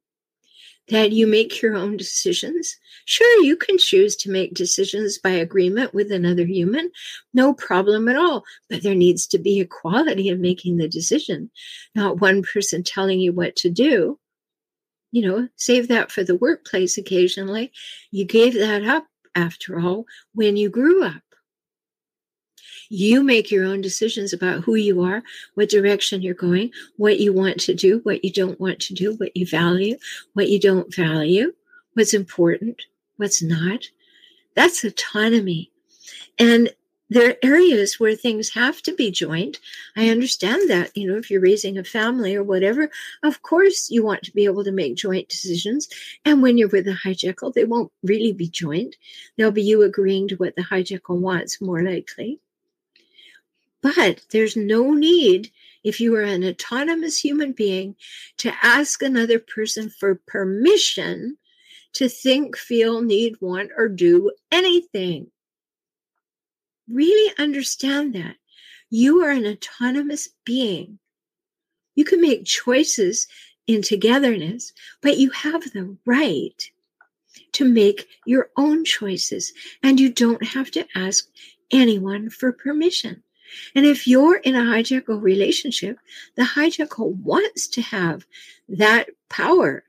that 0.88 1.12
you 1.12 1.28
make 1.28 1.62
your 1.62 1.76
own 1.76 1.96
decisions. 1.96 2.76
Sure, 3.06 3.44
you 3.44 3.56
can 3.56 3.78
choose 3.78 4.16
to 4.16 4.32
make 4.32 4.56
decisions 4.56 5.20
by 5.20 5.30
agreement 5.30 5.94
with 5.94 6.12
another 6.12 6.44
human, 6.44 6.90
no 7.36 7.54
problem 7.54 8.08
at 8.08 8.16
all. 8.16 8.46
But 8.68 8.82
there 8.82 8.96
needs 8.96 9.28
to 9.28 9.38
be 9.38 9.60
equality 9.60 10.30
in 10.30 10.42
making 10.42 10.78
the 10.78 10.88
decision, 10.88 11.52
not 11.94 12.20
one 12.20 12.42
person 12.42 12.82
telling 12.82 13.20
you 13.20 13.32
what 13.32 13.56
to 13.58 13.70
do. 13.70 14.18
You 15.12 15.28
know, 15.28 15.48
save 15.56 15.88
that 15.90 16.12
for 16.12 16.24
the 16.24 16.36
workplace 16.36 16.98
occasionally. 16.98 17.72
You 18.10 18.26
gave 18.26 18.56
that 18.56 18.84
up, 18.86 19.06
after 19.36 19.80
all, 19.80 20.08
when 20.34 20.58
you 20.58 20.72
grew 20.72 21.04
up. 21.04 21.22
You 22.94 23.24
make 23.24 23.50
your 23.50 23.64
own 23.64 23.80
decisions 23.80 24.34
about 24.34 24.66
who 24.66 24.76
you 24.76 25.02
are, 25.02 25.24
what 25.54 25.70
direction 25.70 26.22
you're 26.22 26.34
going, 26.34 26.72
what 26.98 27.22
you 27.22 27.32
want 27.32 27.58
to 27.62 27.74
do, 27.74 28.02
what 28.04 28.26
you 28.26 28.34
don't 28.34 28.60
want 28.60 28.82
to 28.82 28.94
do, 28.94 29.14
what 29.16 29.36
you 29.36 29.48
value, 29.48 29.96
what 30.34 30.50
you 30.50 30.60
don't 30.60 30.94
value, 30.94 31.54
what's 31.94 32.14
important, 32.14 32.82
what's 33.16 33.42
not. 33.42 33.86
That's 34.58 34.84
autonomy. 34.84 35.72
And 36.38 36.70
there 37.10 37.30
are 37.30 37.36
areas 37.42 37.98
where 37.98 38.14
things 38.14 38.50
have 38.50 38.82
to 38.82 38.94
be 38.94 39.10
joint. 39.10 39.62
I 39.96 40.10
understand 40.10 40.70
that, 40.70 40.92
you 40.94 41.10
know, 41.10 41.18
if 41.18 41.32
you're 41.32 41.40
raising 41.40 41.78
a 41.78 41.86
family 41.86 42.36
or 42.36 42.44
whatever, 42.44 42.92
of 43.24 43.42
course 43.42 43.90
you 43.90 44.04
want 44.04 44.24
to 44.24 44.34
be 44.34 44.44
able 44.44 44.66
to 44.66 44.72
make 44.74 44.96
joint 44.96 45.30
decisions. 45.30 45.88
And 46.26 46.42
when 46.42 46.58
you're 46.58 46.68
with 46.68 46.90
a 46.90 47.00
hijackal, 47.06 47.54
they 47.54 47.64
won't 47.64 47.94
really 48.04 48.34
be 48.34 48.50
joint. 48.50 48.98
They'll 49.38 49.50
be 49.50 49.64
you 49.64 49.82
agreeing 49.84 50.28
to 50.28 50.36
what 50.36 50.58
the 50.58 50.64
hijackal 50.64 51.22
wants, 51.22 51.62
more 51.62 51.84
likely. 51.84 52.42
But 53.82 54.22
there's 54.32 54.56
no 54.56 54.94
need, 54.94 55.52
if 55.84 56.00
you 56.00 56.16
are 56.16 56.22
an 56.22 56.44
autonomous 56.44 57.18
human 57.18 57.52
being, 57.52 57.96
to 58.38 58.54
ask 58.62 59.02
another 59.02 59.40
person 59.40 59.90
for 59.90 60.22
permission 60.28 61.38
to 61.94 62.08
think, 62.08 62.58
feel, 62.58 63.02
need, 63.02 63.36
want, 63.42 63.72
or 63.76 63.90
do 63.90 64.32
anything. 64.52 65.32
Really 66.90 67.34
understand 67.38 68.16
that. 68.16 68.36
You 68.90 69.24
are 69.24 69.32
an 69.32 69.46
autonomous 69.46 70.30
being. 70.46 71.00
You 71.96 72.06
can 72.06 72.22
make 72.22 72.46
choices 72.46 73.28
in 73.68 73.82
togetherness, 73.82 74.74
but 75.02 75.18
you 75.18 75.30
have 75.32 75.64
the 75.64 75.98
right 76.06 76.72
to 77.54 77.66
make 77.66 78.08
your 78.26 78.50
own 78.58 78.86
choices, 78.86 79.54
and 79.84 80.00
you 80.00 80.12
don't 80.12 80.44
have 80.46 80.72
to 80.72 80.86
ask 80.96 81.28
anyone 81.72 82.30
for 82.30 82.52
permission. 82.52 83.24
And 83.76 83.86
if 83.86 84.08
you're 84.08 84.38
in 84.38 84.56
a 84.56 84.62
hijackal 84.62 85.22
relationship, 85.22 85.98
the 86.36 86.44
hijackal 86.44 87.16
wants 87.16 87.68
to 87.70 87.82
have 87.82 88.26
that 88.70 89.10
power 89.30 89.84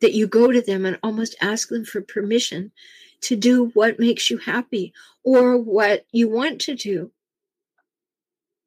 that 0.00 0.12
you 0.12 0.26
go 0.26 0.52
to 0.52 0.60
them 0.60 0.84
and 0.84 0.98
almost 1.02 1.36
ask 1.40 1.68
them 1.68 1.84
for 1.84 2.02
permission 2.02 2.72
to 3.22 3.36
do 3.36 3.66
what 3.74 4.00
makes 4.00 4.30
you 4.30 4.36
happy 4.36 4.92
or 5.22 5.56
what 5.56 6.04
you 6.12 6.28
want 6.28 6.60
to 6.62 6.74
do. 6.74 7.10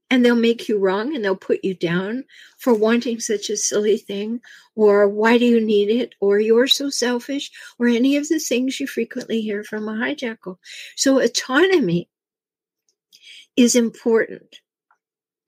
And 0.10 0.24
they'll 0.24 0.36
make 0.36 0.70
you 0.70 0.78
wrong 0.78 1.16
and 1.16 1.26
they'll 1.26 1.36
put 1.36 1.64
you 1.64 1.74
down 1.74 2.26
for 2.58 2.74
wanting 2.74 3.20
such 3.20 3.50
a 3.50 3.58
silly 3.58 3.98
thing, 3.98 4.40
or 4.76 5.10
why 5.10 5.38
do 5.38 5.46
you 5.46 5.60
need 5.60 5.90
it, 5.90 6.16
or 6.22 6.40
you're 6.40 6.68
so 6.68 6.90
selfish, 6.90 7.52
or 7.80 7.88
any 7.88 8.16
of 8.16 8.30
the 8.30 8.40
things 8.40 8.80
you 8.80 8.88
frequently 8.88 9.42
hear 9.42 9.64
from 9.64 9.90
a 9.90 9.94
hijackal. 9.94 10.58
So, 10.96 11.20
autonomy 11.20 12.08
is 13.56 13.76
important. 13.76 14.60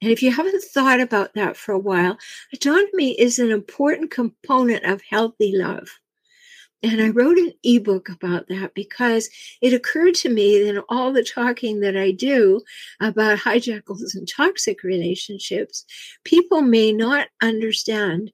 And 0.01 0.11
if 0.11 0.21
you 0.21 0.31
haven't 0.31 0.63
thought 0.63 0.99
about 0.99 1.33
that 1.33 1.57
for 1.57 1.71
a 1.71 1.79
while, 1.79 2.17
autonomy 2.53 3.19
is 3.19 3.39
an 3.39 3.51
important 3.51 4.11
component 4.11 4.85
of 4.85 5.01
healthy 5.09 5.55
love. 5.55 5.89
And 6.83 7.01
I 7.01 7.09
wrote 7.09 7.39
an 7.39 7.53
ebook 7.63 8.07
about 8.07 8.47
that 8.49 8.75
because 8.75 9.29
it 9.61 9.73
occurred 9.73 10.13
to 10.15 10.29
me 10.29 10.61
that 10.63 10.83
all 10.89 11.11
the 11.11 11.23
talking 11.23 11.79
that 11.79 11.97
I 11.97 12.11
do 12.11 12.61
about 12.99 13.39
hijackals 13.39 14.13
and 14.13 14.27
toxic 14.27 14.83
relationships, 14.83 15.85
people 16.23 16.61
may 16.61 16.91
not 16.91 17.29
understand 17.41 18.31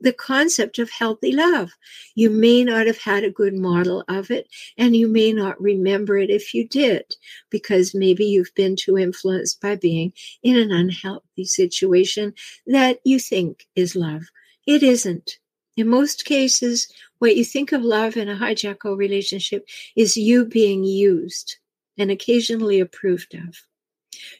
the 0.00 0.12
concept 0.12 0.78
of 0.78 0.90
healthy 0.90 1.32
love. 1.32 1.72
You 2.14 2.30
may 2.30 2.64
not 2.64 2.86
have 2.86 2.98
had 2.98 3.24
a 3.24 3.30
good 3.30 3.54
model 3.54 4.04
of 4.08 4.30
it, 4.30 4.48
and 4.78 4.96
you 4.96 5.08
may 5.08 5.32
not 5.32 5.60
remember 5.60 6.16
it 6.18 6.30
if 6.30 6.54
you 6.54 6.66
did, 6.66 7.04
because 7.50 7.94
maybe 7.94 8.24
you've 8.24 8.54
been 8.54 8.76
too 8.76 8.96
influenced 8.96 9.60
by 9.60 9.76
being 9.76 10.12
in 10.42 10.56
an 10.56 10.72
unhealthy 10.72 11.44
situation 11.44 12.34
that 12.66 13.00
you 13.04 13.18
think 13.18 13.66
is 13.76 13.94
love. 13.94 14.22
It 14.66 14.82
isn't. 14.82 15.38
In 15.76 15.88
most 15.88 16.24
cases, 16.24 16.88
what 17.18 17.36
you 17.36 17.44
think 17.44 17.72
of 17.72 17.82
love 17.82 18.16
in 18.16 18.28
a 18.28 18.36
hijackal 18.36 18.96
relationship 18.96 19.66
is 19.96 20.16
you 20.16 20.44
being 20.44 20.84
used 20.84 21.56
and 21.96 22.10
occasionally 22.10 22.80
approved 22.80 23.34
of. 23.34 23.56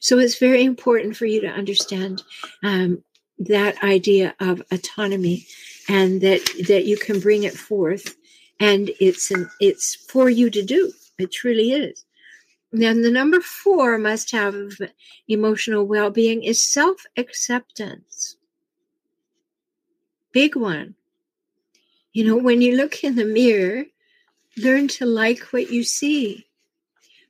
So 0.01 0.19
it's 0.19 0.39
very 0.39 0.65
important 0.65 1.17
for 1.17 1.27
you 1.27 1.41
to 1.43 1.49
understand 1.49 2.23
um, 2.63 3.03
that 3.41 3.83
idea 3.83 4.35
of 4.39 4.63
autonomy 4.71 5.47
and 5.89 6.21
that 6.21 6.41
that 6.69 6.85
you 6.85 6.97
can 6.97 7.21
bring 7.21 7.43
it 7.45 7.55
forth 7.55 8.17
and 8.61 8.91
it's 9.01 9.31
an 9.31 9.51
it's 9.61 9.97
for 9.97 10.29
you 10.29 10.51
to 10.51 10.63
do. 10.63 10.93
It 11.19 11.33
truly 11.33 11.73
is. 11.73 12.05
Then 12.73 13.03
the 13.03 13.11
number 13.11 13.41
four 13.41 13.99
must 13.99 14.31
have 14.31 14.73
emotional 15.27 15.87
well-being 15.87 16.45
is 16.45 16.61
self-acceptance. 16.61 18.37
Big 20.33 20.55
one. 20.55 20.95
You 22.13 22.25
know 22.27 22.37
when 22.37 22.61
you 22.61 22.77
look 22.77 23.03
in 23.03 23.17
the 23.17 23.25
mirror 23.25 23.87
learn 24.57 24.89
to 24.89 25.07
like 25.07 25.53
what 25.53 25.71
you 25.71 25.83
see. 25.83 26.47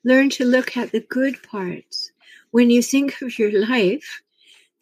Learn 0.05 0.31
to 0.31 0.45
look 0.45 0.77
at 0.77 0.93
the 0.93 1.01
good 1.01 1.43
parts. 1.43 2.13
When 2.51 2.71
you 2.71 2.83
think 2.83 3.21
of 3.23 3.39
your 3.39 3.53
life 3.67 4.23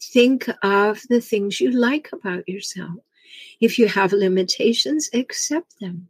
Think 0.00 0.48
of 0.62 1.02
the 1.08 1.20
things 1.20 1.60
you 1.60 1.70
like 1.70 2.10
about 2.12 2.48
yourself. 2.48 2.96
If 3.60 3.78
you 3.78 3.88
have 3.88 4.12
limitations, 4.12 5.10
accept 5.12 5.80
them. 5.80 6.08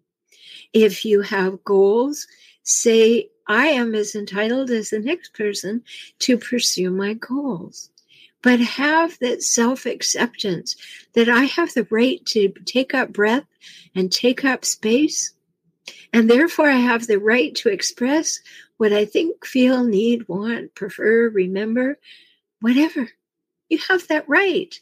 If 0.73 1.05
you 1.05 1.23
have 1.23 1.65
goals, 1.65 2.27
say, 2.63 3.31
I 3.47 3.69
am 3.69 3.95
as 3.95 4.15
entitled 4.15 4.71
as 4.71 4.91
the 4.91 5.01
next 5.01 5.33
person 5.33 5.83
to 6.21 6.37
pursue 6.37 6.91
my 6.91 7.15
goals. 7.15 7.91
But 8.43 8.61
have 8.61 9.19
that 9.21 9.43
self 9.43 9.87
acceptance 9.87 10.77
that 11.15 11.29
I 11.29 11.45
have 11.45 11.75
the 11.75 11.89
right 11.91 12.25
to 12.27 12.51
take 12.67 12.95
up 12.95 13.13
breath 13.13 13.47
and 13.95 14.13
take 14.13 14.45
up 14.45 14.65
space. 14.65 15.33
And 16.13 16.31
therefore, 16.31 16.69
I 16.69 16.77
have 16.77 17.07
the 17.07 17.19
right 17.19 17.55
to 17.57 17.69
express 17.69 18.39
what 18.77 18.93
I 18.93 19.05
think, 19.07 19.45
feel, 19.45 19.83
need, 19.85 20.29
want, 20.29 20.75
prefer, 20.75 21.29
remember, 21.29 21.99
whatever. 22.61 23.11
You 23.69 23.79
have 23.89 24.07
that 24.09 24.29
right. 24.29 24.79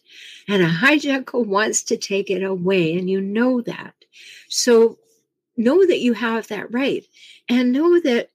And 0.49 0.63
a 0.63 0.69
hijackal 0.69 1.47
wants 1.47 1.83
to 1.85 1.97
take 1.97 2.31
it 2.31 2.43
away, 2.43 2.97
and 2.97 3.11
you 3.11 3.21
know 3.21 3.61
that. 3.63 3.95
So 4.49 4.99
know 5.57 5.87
that 5.87 6.01
you 6.01 6.13
have 6.13 6.49
that 6.49 6.73
right 6.73 7.05
and 7.49 7.73
know 7.73 8.01
that 8.01 8.31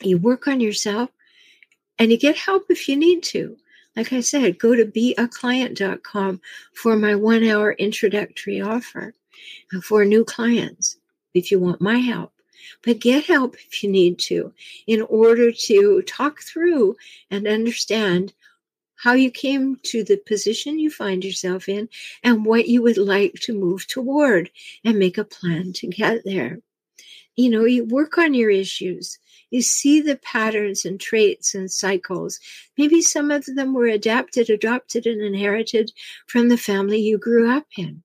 you 0.00 0.18
work 0.18 0.46
on 0.46 0.60
yourself 0.60 1.10
and 1.98 2.10
you 2.10 2.18
get 2.18 2.36
help 2.36 2.66
if 2.68 2.88
you 2.88 2.96
need 2.96 3.22
to. 3.22 3.56
Like 3.96 4.12
I 4.12 4.20
said, 4.20 4.58
go 4.58 4.74
to 4.74 4.86
beaclient.com 4.86 6.40
for 6.74 6.96
my 6.96 7.14
one 7.14 7.44
hour 7.44 7.72
introductory 7.72 8.60
offer 8.60 9.14
for 9.82 10.04
new 10.04 10.24
clients 10.24 10.96
if 11.34 11.50
you 11.50 11.58
want 11.58 11.80
my 11.80 11.98
help. 11.98 12.32
But 12.84 13.00
get 13.00 13.24
help 13.26 13.56
if 13.56 13.82
you 13.82 13.90
need 13.90 14.18
to 14.20 14.52
in 14.86 15.02
order 15.02 15.52
to 15.52 16.02
talk 16.02 16.40
through 16.40 16.96
and 17.30 17.46
understand 17.46 18.32
how 19.02 19.14
you 19.14 19.30
came 19.30 19.76
to 19.82 20.04
the 20.04 20.16
position 20.16 20.78
you 20.78 20.88
find 20.88 21.24
yourself 21.24 21.68
in, 21.68 21.88
and 22.22 22.46
what 22.46 22.68
you 22.68 22.82
would 22.82 22.98
like 22.98 23.34
to 23.40 23.52
move 23.52 23.86
toward, 23.88 24.48
and 24.84 24.96
make 24.96 25.18
a 25.18 25.24
plan 25.24 25.72
to 25.72 25.88
get 25.88 26.24
there. 26.24 26.60
You 27.34 27.50
know, 27.50 27.64
you 27.64 27.84
work 27.84 28.16
on 28.16 28.32
your 28.32 28.50
issues. 28.50 29.18
You 29.50 29.60
see 29.60 30.00
the 30.00 30.16
patterns 30.16 30.84
and 30.84 31.00
traits 31.00 31.54
and 31.54 31.70
cycles. 31.70 32.38
Maybe 32.78 33.02
some 33.02 33.30
of 33.32 33.44
them 33.44 33.74
were 33.74 33.86
adapted, 33.86 34.50
adopted, 34.50 35.06
and 35.06 35.20
inherited 35.20 35.92
from 36.28 36.48
the 36.48 36.56
family 36.56 37.00
you 37.00 37.18
grew 37.18 37.50
up 37.50 37.66
in 37.76 38.04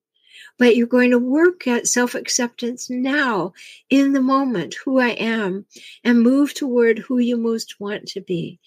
but 0.58 0.76
you're 0.76 0.88
going 0.88 1.12
to 1.12 1.20
work 1.20 1.68
at 1.68 1.88
self 1.88 2.16
acceptance 2.16 2.90
now 2.90 3.54
in 3.90 4.14
the 4.14 4.22
moment, 4.22 4.76
who 4.84 5.00
I 5.00 5.10
am, 5.10 5.66
and 6.04 6.22
move 6.22 6.54
toward 6.54 7.00
who 7.00 7.20
you 7.20 7.38
most 7.38 7.80
want 7.80 8.08
to 8.10 8.22
be. 8.22 8.60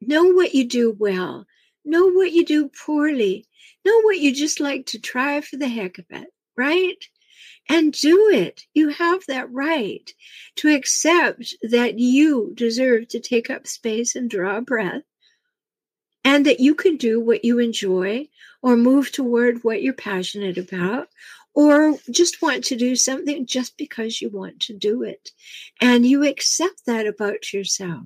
Know 0.00 0.24
what 0.24 0.54
you 0.54 0.68
do 0.68 0.94
well. 0.98 1.46
Know 1.84 2.06
what 2.10 2.32
you 2.32 2.44
do 2.44 2.68
poorly. 2.68 3.46
Know 3.84 4.00
what 4.02 4.18
you 4.18 4.34
just 4.34 4.60
like 4.60 4.86
to 4.86 4.98
try 4.98 5.40
for 5.40 5.56
the 5.56 5.68
heck 5.68 5.98
of 5.98 6.06
it, 6.10 6.28
right? 6.56 7.04
And 7.68 7.92
do 7.92 8.30
it. 8.30 8.64
You 8.74 8.88
have 8.90 9.24
that 9.26 9.50
right 9.52 10.12
to 10.56 10.74
accept 10.74 11.54
that 11.62 11.98
you 11.98 12.52
deserve 12.54 13.08
to 13.08 13.20
take 13.20 13.50
up 13.50 13.66
space 13.66 14.16
and 14.16 14.30
draw 14.30 14.58
a 14.58 14.62
breath, 14.62 15.02
and 16.24 16.46
that 16.46 16.60
you 16.60 16.74
can 16.74 16.96
do 16.96 17.20
what 17.20 17.44
you 17.44 17.58
enjoy 17.58 18.28
or 18.62 18.76
move 18.76 19.12
toward 19.12 19.62
what 19.62 19.82
you're 19.82 19.92
passionate 19.92 20.56
about, 20.56 21.08
or 21.54 21.98
just 22.10 22.40
want 22.40 22.64
to 22.64 22.76
do 22.76 22.96
something 22.96 23.46
just 23.46 23.76
because 23.76 24.20
you 24.20 24.30
want 24.30 24.60
to 24.60 24.74
do 24.74 25.02
it. 25.02 25.30
And 25.80 26.06
you 26.06 26.24
accept 26.24 26.86
that 26.86 27.06
about 27.06 27.52
yourself. 27.52 28.04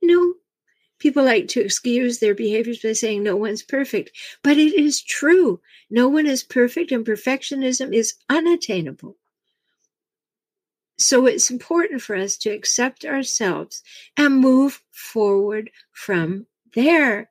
You 0.00 0.08
know, 0.08 0.34
People 0.98 1.24
like 1.24 1.48
to 1.48 1.60
excuse 1.60 2.18
their 2.18 2.34
behaviors 2.34 2.80
by 2.82 2.92
saying 2.92 3.22
no 3.22 3.36
one's 3.36 3.62
perfect, 3.62 4.12
but 4.42 4.56
it 4.56 4.74
is 4.74 5.02
true. 5.02 5.60
No 5.90 6.08
one 6.08 6.26
is 6.26 6.42
perfect, 6.42 6.90
and 6.90 7.04
perfectionism 7.04 7.94
is 7.94 8.14
unattainable. 8.30 9.16
So 10.98 11.26
it's 11.26 11.50
important 11.50 12.00
for 12.00 12.16
us 12.16 12.38
to 12.38 12.50
accept 12.50 13.04
ourselves 13.04 13.82
and 14.16 14.38
move 14.38 14.82
forward 14.92 15.70
from 15.92 16.46
there. 16.74 17.30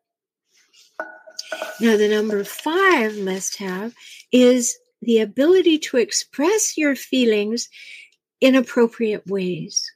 Now, 1.82 1.98
the 1.98 2.08
number 2.08 2.44
five 2.44 3.18
must 3.18 3.58
have 3.58 3.94
is 4.32 4.78
the 5.02 5.20
ability 5.20 5.80
to 5.80 5.98
express 5.98 6.78
your 6.78 6.96
feelings 6.96 7.70
in 8.40 8.56
appropriate 8.56 9.26
ways 9.26 9.92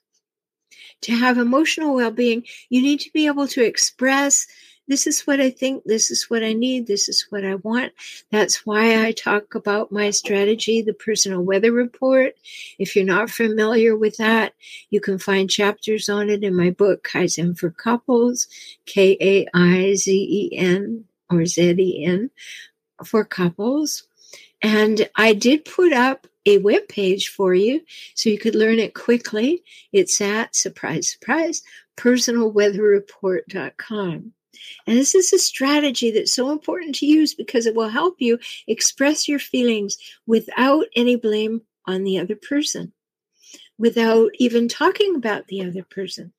to 1.01 1.11
have 1.13 1.37
emotional 1.37 1.95
well 1.95 2.11
being, 2.11 2.43
you 2.69 2.81
need 2.81 2.99
to 3.01 3.11
be 3.11 3.27
able 3.27 3.47
to 3.47 3.63
express 3.63 4.47
this 4.89 5.05
is 5.05 5.21
what 5.21 5.39
I 5.39 5.51
think, 5.51 5.83
this 5.85 6.09
is 6.09 6.31
what 6.31 6.43
I 6.43 6.53
need, 6.53 6.87
this 6.87 7.07
is 7.07 7.27
what 7.29 7.45
I 7.45 7.55
want. 7.55 7.93
That's 8.31 8.65
why 8.65 9.05
I 9.05 9.11
talk 9.11 9.53
about 9.53 9.91
my 9.91 10.09
strategy, 10.09 10.81
the 10.81 10.95
personal 10.95 11.43
weather 11.43 11.71
report. 11.71 12.33
If 12.79 12.95
you're 12.95 13.05
not 13.05 13.29
familiar 13.29 13.95
with 13.95 14.17
that, 14.17 14.55
you 14.89 14.99
can 14.99 15.19
find 15.19 15.47
chapters 15.47 16.09
on 16.09 16.31
it 16.31 16.43
in 16.43 16.55
my 16.55 16.71
book, 16.71 17.07
Kaizen 17.07 17.55
for 17.55 17.69
Couples, 17.69 18.47
K 18.87 19.15
A 19.21 19.47
I 19.53 19.93
Z 19.93 20.11
E 20.11 20.57
N 20.57 21.05
or 21.29 21.45
Z 21.45 21.75
E 21.77 22.03
N 22.03 22.31
for 23.05 23.23
couples. 23.23 24.07
And 24.63 25.07
I 25.15 25.33
did 25.33 25.65
put 25.65 25.93
up 25.93 26.25
a 26.45 26.59
web 26.59 26.87
page 26.87 27.27
for 27.29 27.53
you 27.53 27.81
so 28.15 28.29
you 28.29 28.39
could 28.39 28.55
learn 28.55 28.79
it 28.79 28.93
quickly. 28.93 29.61
It's 29.91 30.21
at 30.21 30.55
surprise, 30.55 31.11
surprise, 31.11 31.61
personalweatherreport.com. 31.97 34.33
And 34.87 34.97
this 34.97 35.15
is 35.15 35.33
a 35.33 35.39
strategy 35.39 36.11
that's 36.11 36.33
so 36.33 36.51
important 36.51 36.95
to 36.95 37.05
use 37.05 37.33
because 37.33 37.65
it 37.65 37.75
will 37.75 37.89
help 37.89 38.15
you 38.19 38.39
express 38.67 39.27
your 39.27 39.39
feelings 39.39 39.97
without 40.25 40.85
any 40.95 41.15
blame 41.15 41.61
on 41.85 42.03
the 42.03 42.19
other 42.19 42.35
person, 42.35 42.93
without 43.77 44.31
even 44.35 44.67
talking 44.67 45.15
about 45.15 45.47
the 45.47 45.63
other 45.63 45.83
person. 45.83 46.33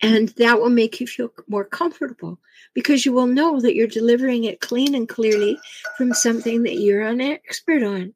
And 0.00 0.30
that 0.30 0.60
will 0.60 0.70
make 0.70 1.00
you 1.00 1.06
feel 1.06 1.32
more 1.46 1.64
comfortable 1.64 2.40
because 2.74 3.06
you 3.06 3.12
will 3.12 3.26
know 3.26 3.60
that 3.60 3.76
you're 3.76 3.86
delivering 3.86 4.44
it 4.44 4.60
clean 4.60 4.96
and 4.96 5.08
clearly 5.08 5.58
from 5.96 6.12
something 6.12 6.64
that 6.64 6.74
you're 6.74 7.02
an 7.02 7.20
expert 7.20 7.84
on. 7.84 8.14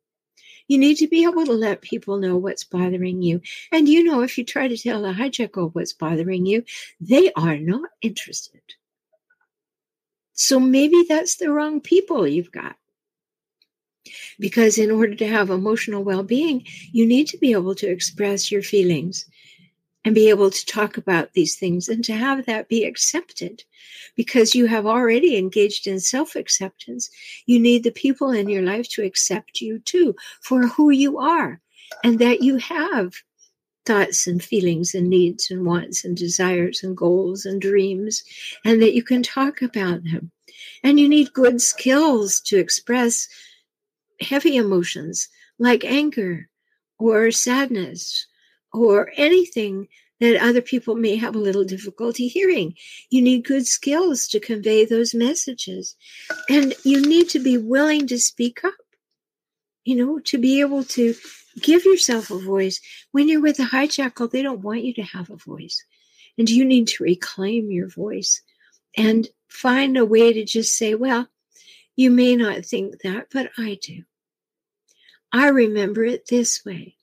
You 0.68 0.78
need 0.78 0.96
to 0.96 1.08
be 1.08 1.24
able 1.24 1.44
to 1.46 1.52
let 1.52 1.80
people 1.80 2.18
know 2.18 2.36
what's 2.36 2.64
bothering 2.64 3.22
you. 3.22 3.40
And 3.72 3.88
you 3.88 4.02
know, 4.02 4.22
if 4.22 4.36
you 4.36 4.44
try 4.44 4.68
to 4.68 4.76
tell 4.76 5.04
a 5.04 5.14
hijackal 5.14 5.74
what's 5.74 5.92
bothering 5.92 6.46
you, 6.46 6.64
they 7.00 7.32
are 7.34 7.56
not 7.56 7.90
interested. 8.02 8.62
So 10.32 10.60
maybe 10.60 11.04
that's 11.08 11.36
the 11.36 11.50
wrong 11.50 11.80
people 11.80 12.26
you've 12.26 12.52
got. 12.52 12.76
Because 14.38 14.78
in 14.78 14.90
order 14.90 15.14
to 15.14 15.26
have 15.26 15.50
emotional 15.50 16.04
well 16.04 16.22
being, 16.22 16.64
you 16.92 17.06
need 17.06 17.26
to 17.28 17.38
be 17.38 17.52
able 17.52 17.74
to 17.76 17.88
express 17.88 18.52
your 18.52 18.62
feelings 18.62 19.26
and 20.06 20.14
be 20.14 20.28
able 20.28 20.52
to 20.52 20.66
talk 20.66 20.96
about 20.96 21.32
these 21.32 21.56
things 21.56 21.88
and 21.88 22.04
to 22.04 22.14
have 22.14 22.46
that 22.46 22.68
be 22.68 22.84
accepted 22.84 23.64
because 24.14 24.54
you 24.54 24.66
have 24.66 24.86
already 24.86 25.36
engaged 25.36 25.88
in 25.88 25.98
self 25.98 26.36
acceptance. 26.36 27.10
You 27.46 27.58
need 27.58 27.82
the 27.82 27.90
people 27.90 28.30
in 28.30 28.48
your 28.48 28.62
life 28.62 28.88
to 28.90 29.02
accept 29.02 29.60
you 29.60 29.80
too 29.80 30.14
for 30.40 30.68
who 30.68 30.90
you 30.90 31.18
are 31.18 31.60
and 32.04 32.20
that 32.20 32.40
you 32.40 32.56
have 32.58 33.14
thoughts 33.84 34.28
and 34.28 34.42
feelings 34.42 34.94
and 34.94 35.10
needs 35.10 35.50
and 35.50 35.66
wants 35.66 36.04
and 36.04 36.16
desires 36.16 36.84
and 36.84 36.96
goals 36.96 37.44
and 37.44 37.60
dreams 37.60 38.22
and 38.64 38.80
that 38.82 38.94
you 38.94 39.02
can 39.02 39.24
talk 39.24 39.60
about 39.60 40.04
them 40.04 40.30
And 40.84 41.00
you 41.00 41.08
need 41.08 41.32
good 41.32 41.60
skills 41.60 42.40
to 42.42 42.58
express 42.58 43.28
heavy 44.20 44.56
emotions 44.56 45.28
like 45.58 45.84
anger 45.84 46.48
or 46.96 47.32
sadness 47.32 48.26
or 48.76 49.10
anything 49.16 49.88
that 50.20 50.40
other 50.40 50.62
people 50.62 50.94
may 50.94 51.16
have 51.16 51.34
a 51.34 51.40
little 51.40 51.64
difficulty 51.64 52.28
hearing. 52.28 52.74
You 53.10 53.22
need 53.22 53.44
good 53.44 53.66
skills 53.66 54.28
to 54.28 54.40
convey 54.40 54.84
those 54.84 55.14
messages. 55.14 55.96
And 56.48 56.74
you 56.84 57.00
need 57.00 57.28
to 57.30 57.38
be 57.38 57.58
willing 57.58 58.06
to 58.08 58.18
speak 58.18 58.64
up, 58.64 58.74
you 59.84 59.96
know, 59.96 60.18
to 60.20 60.38
be 60.38 60.60
able 60.60 60.84
to 60.84 61.14
give 61.60 61.84
yourself 61.84 62.30
a 62.30 62.38
voice. 62.38 62.80
When 63.12 63.28
you're 63.28 63.42
with 63.42 63.58
a 63.58 63.64
hijackal, 63.64 64.30
they 64.30 64.42
don't 64.42 64.62
want 64.62 64.84
you 64.84 64.94
to 64.94 65.02
have 65.02 65.30
a 65.30 65.36
voice. 65.36 65.84
And 66.38 66.48
you 66.48 66.64
need 66.64 66.88
to 66.88 67.04
reclaim 67.04 67.70
your 67.70 67.88
voice 67.88 68.42
and 68.96 69.28
find 69.48 69.96
a 69.96 70.04
way 70.04 70.32
to 70.32 70.44
just 70.44 70.76
say, 70.76 70.94
well, 70.94 71.28
you 71.94 72.10
may 72.10 72.36
not 72.36 72.64
think 72.64 73.00
that, 73.02 73.28
but 73.32 73.50
I 73.58 73.78
do. 73.82 74.02
I 75.32 75.48
remember 75.48 76.04
it 76.04 76.26
this 76.28 76.64
way. 76.64 76.96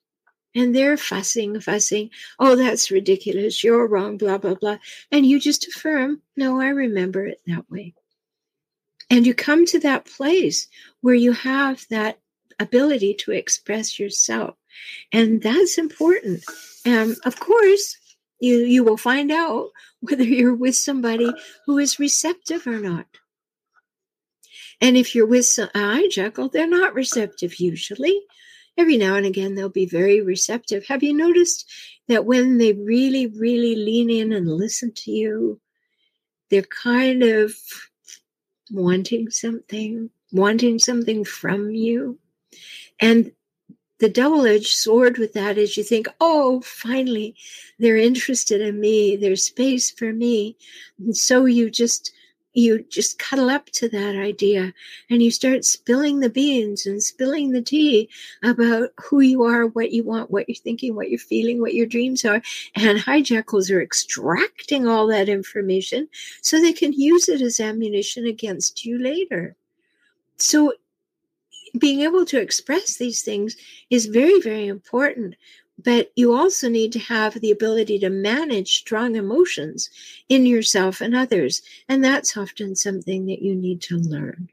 And 0.54 0.74
they're 0.74 0.96
fussing, 0.96 1.58
fussing. 1.60 2.10
Oh, 2.38 2.54
that's 2.54 2.90
ridiculous. 2.90 3.64
You're 3.64 3.88
wrong, 3.88 4.16
blah, 4.16 4.38
blah, 4.38 4.54
blah. 4.54 4.78
And 5.10 5.26
you 5.26 5.40
just 5.40 5.66
affirm, 5.66 6.22
no, 6.36 6.60
I 6.60 6.68
remember 6.68 7.26
it 7.26 7.40
that 7.46 7.68
way. 7.70 7.94
And 9.10 9.26
you 9.26 9.34
come 9.34 9.66
to 9.66 9.80
that 9.80 10.06
place 10.06 10.68
where 11.00 11.14
you 11.14 11.32
have 11.32 11.84
that 11.90 12.18
ability 12.58 13.14
to 13.14 13.32
express 13.32 13.98
yourself. 13.98 14.56
And 15.12 15.42
that's 15.42 15.78
important. 15.78 16.44
And 16.84 17.16
of 17.24 17.38
course, 17.40 17.96
you, 18.40 18.58
you 18.58 18.84
will 18.84 18.96
find 18.96 19.30
out 19.30 19.70
whether 20.00 20.24
you're 20.24 20.54
with 20.54 20.76
somebody 20.76 21.30
who 21.66 21.78
is 21.78 21.98
receptive 21.98 22.66
or 22.66 22.78
not. 22.78 23.06
And 24.80 24.96
if 24.96 25.14
you're 25.14 25.26
with 25.26 25.46
a 25.58 25.68
hijackal, 25.74 26.52
they're 26.52 26.66
not 26.66 26.94
receptive 26.94 27.58
usually. 27.58 28.20
Every 28.76 28.96
now 28.96 29.14
and 29.14 29.26
again, 29.26 29.54
they'll 29.54 29.68
be 29.68 29.86
very 29.86 30.20
receptive. 30.20 30.86
Have 30.86 31.02
you 31.02 31.14
noticed 31.14 31.70
that 32.08 32.26
when 32.26 32.58
they 32.58 32.72
really, 32.72 33.26
really 33.26 33.76
lean 33.76 34.10
in 34.10 34.32
and 34.32 34.48
listen 34.48 34.92
to 34.92 35.10
you, 35.10 35.60
they're 36.50 36.62
kind 36.62 37.22
of 37.22 37.54
wanting 38.70 39.30
something, 39.30 40.10
wanting 40.32 40.78
something 40.78 41.24
from 41.24 41.70
you? 41.70 42.18
And 43.00 43.32
the 44.00 44.08
double 44.08 44.44
edged 44.44 44.74
sword 44.74 45.18
with 45.18 45.32
that 45.34 45.56
is 45.56 45.76
you 45.76 45.84
think, 45.84 46.08
oh, 46.20 46.60
finally, 46.62 47.36
they're 47.78 47.96
interested 47.96 48.60
in 48.60 48.80
me, 48.80 49.16
there's 49.16 49.44
space 49.44 49.90
for 49.90 50.12
me. 50.12 50.56
And 50.98 51.16
so 51.16 51.44
you 51.44 51.70
just 51.70 52.12
you 52.54 52.84
just 52.88 53.18
cuddle 53.18 53.50
up 53.50 53.66
to 53.66 53.88
that 53.88 54.16
idea 54.16 54.72
and 55.10 55.22
you 55.22 55.30
start 55.30 55.64
spilling 55.64 56.20
the 56.20 56.30
beans 56.30 56.86
and 56.86 57.02
spilling 57.02 57.50
the 57.50 57.60
tea 57.60 58.08
about 58.42 58.90
who 59.00 59.20
you 59.20 59.42
are, 59.42 59.66
what 59.66 59.90
you 59.90 60.04
want, 60.04 60.30
what 60.30 60.48
you're 60.48 60.54
thinking, 60.54 60.94
what 60.94 61.10
you're 61.10 61.18
feeling, 61.18 61.60
what 61.60 61.74
your 61.74 61.86
dreams 61.86 62.24
are. 62.24 62.40
And 62.76 62.98
hijackals 62.98 63.70
are 63.70 63.82
extracting 63.82 64.86
all 64.86 65.08
that 65.08 65.28
information 65.28 66.08
so 66.40 66.60
they 66.60 66.72
can 66.72 66.92
use 66.92 67.28
it 67.28 67.40
as 67.40 67.60
ammunition 67.60 68.26
against 68.26 68.84
you 68.84 68.98
later. 68.98 69.56
So 70.36 70.74
being 71.78 72.00
able 72.00 72.24
to 72.26 72.40
express 72.40 72.96
these 72.96 73.22
things 73.22 73.56
is 73.90 74.06
very, 74.06 74.40
very 74.40 74.68
important. 74.68 75.34
But 75.82 76.12
you 76.14 76.32
also 76.32 76.68
need 76.68 76.92
to 76.92 77.00
have 77.00 77.40
the 77.40 77.50
ability 77.50 77.98
to 78.00 78.10
manage 78.10 78.78
strong 78.78 79.16
emotions 79.16 79.90
in 80.28 80.46
yourself 80.46 81.00
and 81.00 81.14
others. 81.14 81.62
And 81.88 82.04
that's 82.04 82.36
often 82.36 82.76
something 82.76 83.26
that 83.26 83.42
you 83.42 83.56
need 83.56 83.80
to 83.82 83.98
learn. 83.98 84.50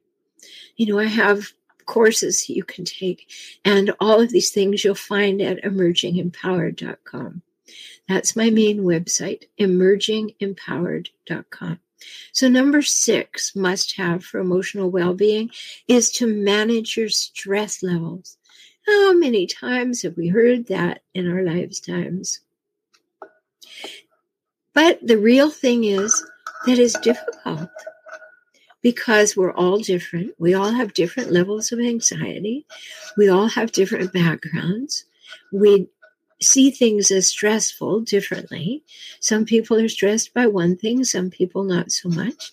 You 0.75 0.87
know, 0.87 0.99
I 0.99 1.05
have 1.05 1.53
courses 1.85 2.49
you 2.49 2.63
can 2.63 2.85
take, 2.85 3.29
and 3.65 3.91
all 3.99 4.21
of 4.21 4.29
these 4.31 4.51
things 4.51 4.83
you'll 4.83 4.95
find 4.95 5.39
at 5.41 5.63
emergingempowered.com. 5.63 7.41
That's 8.07 8.35
my 8.35 8.49
main 8.49 8.79
website, 8.79 9.43
emergingempowered.com. 9.59 11.79
So, 12.31 12.47
number 12.47 12.81
six 12.81 13.55
must 13.55 13.95
have 13.97 14.25
for 14.25 14.39
emotional 14.39 14.89
well 14.89 15.13
being 15.13 15.51
is 15.87 16.09
to 16.13 16.25
manage 16.25 16.97
your 16.97 17.09
stress 17.09 17.83
levels. 17.83 18.39
How 18.91 19.13
many 19.13 19.47
times 19.47 20.01
have 20.01 20.17
we 20.17 20.27
heard 20.27 20.67
that 20.67 21.03
in 21.13 21.31
our 21.31 21.43
lifetimes? 21.43 22.41
But 24.73 24.99
the 25.01 25.17
real 25.17 25.49
thing 25.49 25.85
is 25.85 26.21
that 26.65 26.77
is 26.77 26.97
difficult 27.01 27.69
because 28.81 29.37
we're 29.37 29.53
all 29.53 29.77
different. 29.79 30.35
We 30.39 30.55
all 30.55 30.71
have 30.71 30.93
different 30.93 31.31
levels 31.31 31.71
of 31.71 31.79
anxiety. 31.79 32.65
We 33.15 33.29
all 33.29 33.47
have 33.47 33.71
different 33.71 34.11
backgrounds. 34.11 35.05
We 35.53 35.87
see 36.41 36.69
things 36.69 37.11
as 37.11 37.27
stressful 37.27 38.01
differently. 38.01 38.83
Some 39.21 39.45
people 39.45 39.79
are 39.79 39.87
stressed 39.87 40.33
by 40.33 40.47
one 40.47 40.75
thing, 40.75 41.05
some 41.05 41.29
people 41.29 41.63
not 41.63 41.93
so 41.93 42.09
much. 42.09 42.51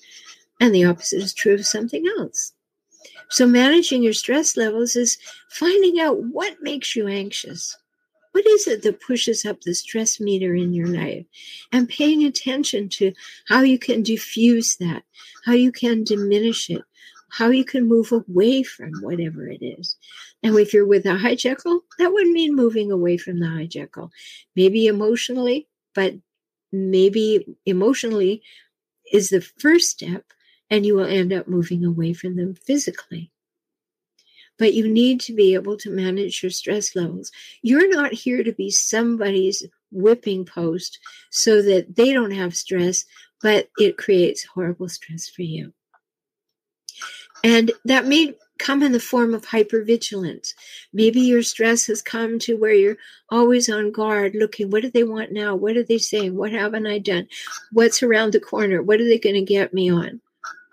And 0.61 0.73
the 0.73 0.85
opposite 0.85 1.21
is 1.21 1.35
true 1.35 1.55
of 1.55 1.67
something 1.67 2.07
else. 2.17 2.53
So, 3.31 3.47
managing 3.47 4.03
your 4.03 4.13
stress 4.13 4.57
levels 4.57 4.97
is 4.97 5.19
finding 5.51 6.01
out 6.01 6.23
what 6.23 6.63
makes 6.63 6.97
you 6.97 7.07
anxious. 7.09 7.77
What 8.33 8.47
is 8.47 8.67
it 8.67 8.83
that 8.83 9.01
pushes 9.01 9.45
up 9.45 9.63
the 9.63 9.75
stress 9.75 10.21
meter 10.21 10.55
in 10.55 10.73
your 10.73 10.87
life? 10.87 11.27
And 11.73 11.89
paying 11.89 12.25
attention 12.25 12.89
to 12.91 13.13
how 13.49 13.63
you 13.63 13.79
can 13.79 14.03
diffuse 14.03 14.77
that, 14.77 15.03
how 15.45 15.53
you 15.53 15.73
can 15.73 16.05
diminish 16.05 16.71
it, 16.71 16.83
how 17.31 17.51
you 17.51 17.65
can 17.65 17.89
move 17.89 18.13
away 18.13 18.63
from 18.63 18.93
whatever 19.03 19.49
it 19.49 19.63
is. 19.63 19.97
And 20.43 20.57
if 20.59 20.73
you're 20.73 20.87
with 20.87 21.05
a 21.07 21.17
hijackal, 21.17 21.81
that 21.99 22.13
would 22.13 22.29
mean 22.29 22.55
moving 22.55 22.93
away 22.93 23.17
from 23.17 23.41
the 23.41 23.47
hijackal, 23.47 24.11
maybe 24.55 24.87
emotionally, 24.87 25.69
but 25.95 26.15
maybe 26.73 27.57
emotionally 27.67 28.43
is 29.13 29.31
the 29.31 29.41
first 29.41 29.91
step, 29.91 30.25
and 30.71 30.85
you 30.85 30.95
will 30.95 31.07
end 31.07 31.33
up 31.33 31.49
moving 31.49 31.85
away 31.85 32.13
from 32.13 32.37
them 32.37 32.55
physically. 32.55 33.31
But 34.59 34.75
you 34.75 34.89
need 34.89 35.21
to 35.23 35.35
be 35.35 35.55
able 35.55 35.77
to 35.79 35.91
manage 35.91 36.43
your 36.43 36.51
stress 36.51 36.97
levels. 36.97 37.31
You're 37.63 37.89
not 37.89 38.13
here 38.13 38.43
to 38.43 38.53
be 38.53 38.71
somebody's 38.71 39.65
whipping 39.93 40.45
post 40.45 40.99
so 41.31 41.63
that 41.63 41.95
they 41.95 42.13
don't 42.13 42.33
have 42.33 42.57
stress, 42.57 43.05
but 43.41 43.69
it 43.79 43.97
creates 43.97 44.45
horrible 44.45 44.89
stress 44.89 45.29
for 45.29 45.43
you. 45.43 45.73
And 47.45 47.71
that 47.85 48.07
may 48.07 48.35
come 48.59 48.83
in 48.83 48.91
the 48.91 48.99
form 48.99 49.33
of 49.33 49.47
hypervigilance. 49.47 50.55
Maybe 50.93 51.21
your 51.21 51.43
stress 51.43 51.87
has 51.87 52.03
come 52.03 52.41
to 52.41 52.57
where 52.57 52.73
you're 52.73 52.97
always 53.31 53.69
on 53.69 53.93
guard, 53.93 54.35
looking, 54.35 54.71
what 54.71 54.83
do 54.83 54.91
they 54.91 55.05
want 55.05 55.31
now? 55.31 55.55
What 55.55 55.77
are 55.77 55.85
they 55.85 55.99
saying? 55.99 56.37
What 56.37 56.51
haven't 56.51 56.87
I 56.87 56.99
done? 56.99 57.29
What's 57.73 58.03
around 58.03 58.33
the 58.33 58.41
corner? 58.41 58.83
What 58.83 59.01
are 59.01 59.09
they 59.09 59.19
going 59.19 59.37
to 59.37 59.43
get 59.43 59.73
me 59.73 59.91
on? 59.91 60.21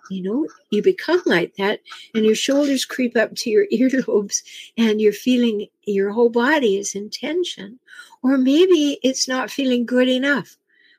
You 0.10 0.24
know, 0.24 0.48
you 0.70 0.82
become 0.82 1.22
like 1.26 1.56
that, 1.56 1.82
and 2.14 2.26
your 2.26 2.36
shoulders 2.36 2.86
creep 2.86 3.16
up 3.18 3.36
to 3.36 3.50
your 3.50 3.66
earlobes, 3.74 4.44
and 4.78 5.02
you're 5.02 5.14
feeling 5.14 5.68
your 5.84 6.12
whole 6.12 6.30
body 6.30 6.78
is 6.78 6.96
in 6.96 7.10
tension. 7.10 7.80
Or 8.24 8.38
maybe 8.38 9.00
it's 9.04 9.28
not 9.28 9.52
feeling 9.52 9.86
good 9.86 10.10
enough. 10.10 10.58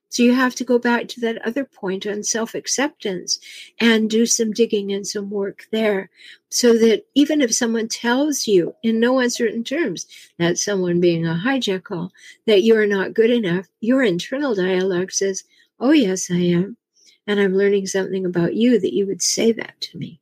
So 0.09 0.23
you 0.23 0.33
have 0.35 0.55
to 0.57 0.64
go 0.64 0.79
back 0.79 1.09
to 1.09 1.21
that 1.23 1.45
other 1.47 1.64
point 1.64 2.07
on 2.07 2.23
self 2.23 2.55
acceptance 2.55 3.38
and 3.81 4.09
do 4.09 4.25
some 4.25 4.53
digging 4.53 4.92
and 4.92 5.07
some 5.07 5.31
work 5.31 5.66
there 5.73 6.11
so 6.49 6.79
that 6.79 7.05
even 7.14 7.42
if 7.42 7.55
someone 7.55 7.88
tells 7.88 8.47
you 8.47 8.75
in 8.83 9.01
no 9.01 9.19
uncertain 9.19 9.64
terms 9.64 10.07
that 10.38 10.59
someone 10.59 11.01
being 11.01 11.27
a 11.27 11.35
hijackal 11.45 12.11
that 12.47 12.62
you're 12.62 12.87
not 12.87 13.14
good 13.14 13.31
enough, 13.31 13.66
your 13.81 14.03
internal 14.03 14.55
dialogue 14.55 15.11
says, 15.11 15.45
Oh, 15.79 15.92
yes, 15.92 16.31
I 16.31 16.37
am. 16.37 16.77
And 17.26 17.40
I'm 17.40 17.56
learning 17.56 17.86
something 17.86 18.24
about 18.24 18.54
you 18.54 18.78
that 18.78 18.94
you 18.94 19.06
would 19.06 19.22
say 19.22 19.52
that 19.52 19.80
to 19.80 19.98
me. 19.98 20.20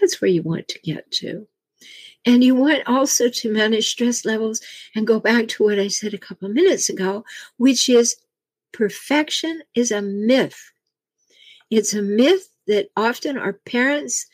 That's 0.00 0.20
where 0.20 0.30
you 0.30 0.42
want 0.42 0.68
to 0.68 0.78
get 0.80 1.10
to. 1.12 1.46
And 2.24 2.44
you 2.44 2.54
want 2.54 2.86
also 2.86 3.28
to 3.28 3.52
manage 3.52 3.88
stress 3.88 4.24
levels 4.24 4.60
and 4.94 5.06
go 5.06 5.20
back 5.20 5.48
to 5.48 5.64
what 5.64 5.78
I 5.78 5.88
said 5.88 6.14
a 6.14 6.18
couple 6.18 6.48
minutes 6.48 6.88
ago, 6.88 7.24
which 7.56 7.88
is 7.88 8.16
perfection 8.72 9.62
is 9.74 9.90
a 9.90 10.02
myth. 10.02 10.70
It's 11.70 11.94
a 11.94 12.02
myth 12.02 12.48
that 12.66 12.90
often 12.96 13.38
our 13.38 13.54
parents 13.54 14.26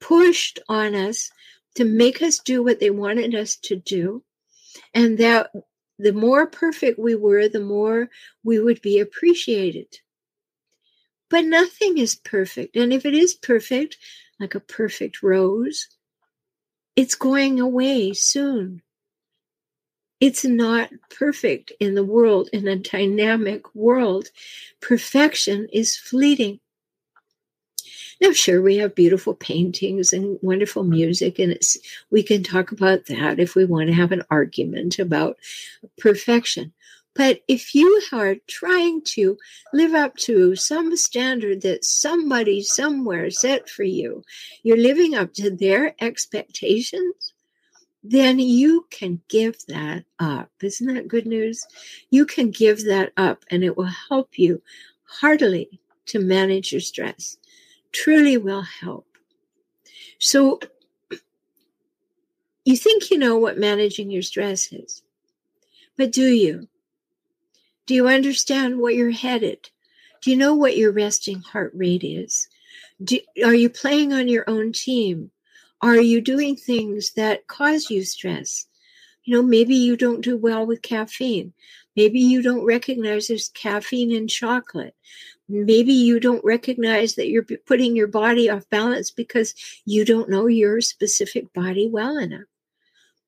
pushed 0.00 0.58
on 0.68 0.94
us 0.94 1.30
to 1.74 1.84
make 1.84 2.22
us 2.22 2.38
do 2.38 2.62
what 2.62 2.80
they 2.80 2.90
wanted 2.90 3.34
us 3.34 3.56
to 3.56 3.76
do. 3.76 4.22
And 4.94 5.18
that 5.18 5.50
the 5.98 6.12
more 6.12 6.46
perfect 6.46 6.98
we 6.98 7.14
were, 7.14 7.48
the 7.48 7.60
more 7.60 8.08
we 8.44 8.58
would 8.58 8.80
be 8.82 8.98
appreciated. 8.98 9.98
But 11.32 11.46
nothing 11.46 11.96
is 11.96 12.14
perfect. 12.14 12.76
And 12.76 12.92
if 12.92 13.06
it 13.06 13.14
is 13.14 13.32
perfect, 13.32 13.96
like 14.38 14.54
a 14.54 14.60
perfect 14.60 15.22
rose, 15.22 15.88
it's 16.94 17.14
going 17.14 17.58
away 17.58 18.12
soon. 18.12 18.82
It's 20.20 20.44
not 20.44 20.90
perfect 21.08 21.72
in 21.80 21.94
the 21.94 22.04
world, 22.04 22.50
in 22.52 22.68
a 22.68 22.76
dynamic 22.76 23.74
world. 23.74 24.28
Perfection 24.82 25.68
is 25.72 25.96
fleeting. 25.96 26.60
Now, 28.20 28.32
sure, 28.32 28.60
we 28.60 28.76
have 28.76 28.94
beautiful 28.94 29.34
paintings 29.34 30.12
and 30.12 30.38
wonderful 30.42 30.84
music, 30.84 31.38
and 31.38 31.50
it's 31.50 31.78
we 32.10 32.22
can 32.22 32.42
talk 32.42 32.72
about 32.72 33.06
that 33.06 33.40
if 33.40 33.54
we 33.54 33.64
want 33.64 33.88
to 33.88 33.94
have 33.94 34.12
an 34.12 34.22
argument 34.30 34.98
about 34.98 35.38
perfection. 35.98 36.74
But 37.14 37.42
if 37.46 37.74
you 37.74 38.00
are 38.12 38.36
trying 38.46 39.02
to 39.02 39.36
live 39.72 39.94
up 39.94 40.16
to 40.18 40.56
some 40.56 40.96
standard 40.96 41.60
that 41.62 41.84
somebody 41.84 42.62
somewhere 42.62 43.30
set 43.30 43.68
for 43.68 43.82
you, 43.82 44.22
you're 44.62 44.78
living 44.78 45.14
up 45.14 45.34
to 45.34 45.50
their 45.50 45.94
expectations, 46.00 47.34
then 48.02 48.38
you 48.38 48.86
can 48.90 49.20
give 49.28 49.56
that 49.68 50.04
up. 50.18 50.50
Isn't 50.62 50.94
that 50.94 51.08
good 51.08 51.26
news? 51.26 51.66
You 52.10 52.24
can 52.26 52.50
give 52.50 52.84
that 52.86 53.12
up 53.16 53.44
and 53.50 53.62
it 53.62 53.76
will 53.76 53.92
help 54.08 54.38
you 54.38 54.62
heartily 55.04 55.80
to 56.06 56.18
manage 56.18 56.72
your 56.72 56.80
stress. 56.80 57.36
Truly 57.92 58.38
will 58.38 58.62
help. 58.62 59.06
So, 60.18 60.60
you 62.64 62.76
think 62.76 63.10
you 63.10 63.18
know 63.18 63.36
what 63.36 63.58
managing 63.58 64.10
your 64.10 64.22
stress 64.22 64.72
is, 64.72 65.02
but 65.96 66.12
do 66.12 66.24
you? 66.24 66.68
Do 67.86 67.94
you 67.94 68.08
understand 68.08 68.78
where 68.78 68.92
you're 68.92 69.10
headed? 69.10 69.70
Do 70.20 70.30
you 70.30 70.36
know 70.36 70.54
what 70.54 70.76
your 70.76 70.92
resting 70.92 71.40
heart 71.40 71.72
rate 71.74 72.04
is? 72.04 72.48
Do, 73.02 73.18
are 73.44 73.54
you 73.54 73.68
playing 73.68 74.12
on 74.12 74.28
your 74.28 74.44
own 74.48 74.72
team? 74.72 75.30
Are 75.80 76.00
you 76.00 76.20
doing 76.20 76.54
things 76.54 77.12
that 77.14 77.48
cause 77.48 77.90
you 77.90 78.04
stress? 78.04 78.66
You 79.24 79.36
know, 79.36 79.42
maybe 79.42 79.74
you 79.74 79.96
don't 79.96 80.20
do 80.20 80.36
well 80.36 80.64
with 80.64 80.82
caffeine. 80.82 81.52
Maybe 81.96 82.20
you 82.20 82.40
don't 82.40 82.64
recognize 82.64 83.26
there's 83.26 83.48
caffeine 83.48 84.12
in 84.12 84.28
chocolate. 84.28 84.94
Maybe 85.48 85.92
you 85.92 86.20
don't 86.20 86.44
recognize 86.44 87.16
that 87.16 87.28
you're 87.28 87.44
putting 87.66 87.96
your 87.96 88.06
body 88.06 88.48
off 88.48 88.68
balance 88.70 89.10
because 89.10 89.54
you 89.84 90.04
don't 90.04 90.30
know 90.30 90.46
your 90.46 90.80
specific 90.80 91.52
body 91.52 91.88
well 91.88 92.16
enough. 92.16 92.46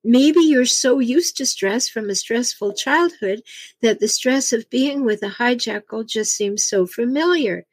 Maybe 0.05 0.41
you're 0.41 0.67
so 0.67 0.99
used 0.99 1.37
to 1.39 1.47
stress 1.47 1.89
from 1.89 2.11
a 2.11 2.15
stressful 2.15 2.75
childhood 2.75 3.43
that 3.81 4.01
the 4.01 4.09
stress 4.09 4.53
of 4.53 4.69
being 4.69 5.05
with 5.05 5.23
a 5.23 5.31
hijackal 5.31 6.07
just 6.07 6.37
seems 6.37 6.65
so 6.65 6.87
familiar 6.87 7.67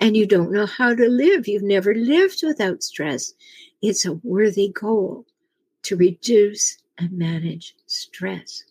and 0.00 0.16
you 0.16 0.26
don't 0.26 0.50
know 0.50 0.66
how 0.66 0.94
to 0.94 1.08
live. 1.08 1.46
You've 1.46 1.62
never 1.62 1.94
lived 1.94 2.40
without 2.42 2.82
stress. 2.82 3.34
It's 3.82 4.04
a 4.04 4.14
worthy 4.14 4.68
goal 4.68 5.26
to 5.82 5.96
reduce 5.96 6.78
and 6.98 7.12
manage 7.12 7.74
stress. 7.86 8.64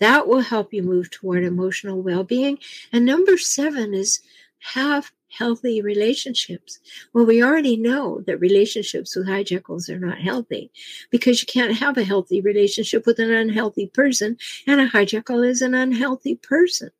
That 0.00 0.28
will 0.28 0.40
help 0.40 0.72
you 0.72 0.82
move 0.82 1.10
toward 1.10 1.44
emotional 1.44 2.02
well 2.02 2.24
being. 2.24 2.58
And 2.92 3.04
number 3.04 3.38
seven 3.38 3.94
is 3.94 4.20
have 4.60 5.12
healthy 5.30 5.82
relationships. 5.82 6.78
Well, 7.12 7.26
we 7.26 7.42
already 7.42 7.76
know 7.76 8.20
that 8.26 8.40
relationships 8.40 9.14
with 9.14 9.28
hijackals 9.28 9.88
are 9.88 9.98
not 9.98 10.18
healthy 10.18 10.70
because 11.10 11.40
you 11.40 11.46
can't 11.46 11.76
have 11.76 11.96
a 11.96 12.04
healthy 12.04 12.40
relationship 12.40 13.06
with 13.06 13.18
an 13.18 13.32
unhealthy 13.32 13.86
person, 13.86 14.36
and 14.66 14.80
a 14.80 14.88
hijackal 14.88 15.46
is 15.46 15.62
an 15.62 15.74
unhealthy 15.74 16.36
person. 16.36 16.90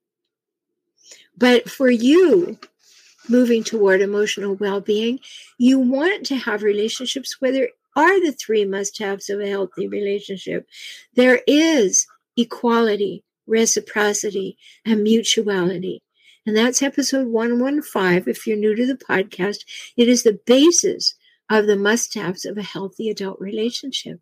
But 1.36 1.70
for 1.70 1.90
you, 1.90 2.58
moving 3.28 3.62
toward 3.62 4.00
emotional 4.00 4.54
well 4.54 4.80
being, 4.80 5.20
you 5.58 5.78
want 5.78 6.26
to 6.26 6.36
have 6.36 6.62
relationships 6.62 7.40
where 7.40 7.52
there 7.52 7.68
are 7.96 8.20
the 8.20 8.32
three 8.32 8.64
must 8.64 8.98
haves 8.98 9.30
of 9.30 9.40
a 9.40 9.48
healthy 9.48 9.88
relationship. 9.88 10.66
There 11.14 11.40
is 11.46 12.06
equality, 12.36 13.24
reciprocity, 13.46 14.56
and 14.84 15.02
mutuality. 15.02 16.02
And 16.48 16.56
that's 16.56 16.80
episode 16.80 17.26
115. 17.26 18.24
If 18.26 18.46
you're 18.46 18.56
new 18.56 18.74
to 18.74 18.86
the 18.86 18.96
podcast, 18.96 19.66
it 19.98 20.08
is 20.08 20.22
the 20.22 20.40
basis 20.46 21.14
of 21.50 21.66
the 21.66 21.76
must 21.76 22.14
haves 22.14 22.46
of 22.46 22.56
a 22.56 22.62
healthy 22.62 23.10
adult 23.10 23.38
relationship. 23.38 24.18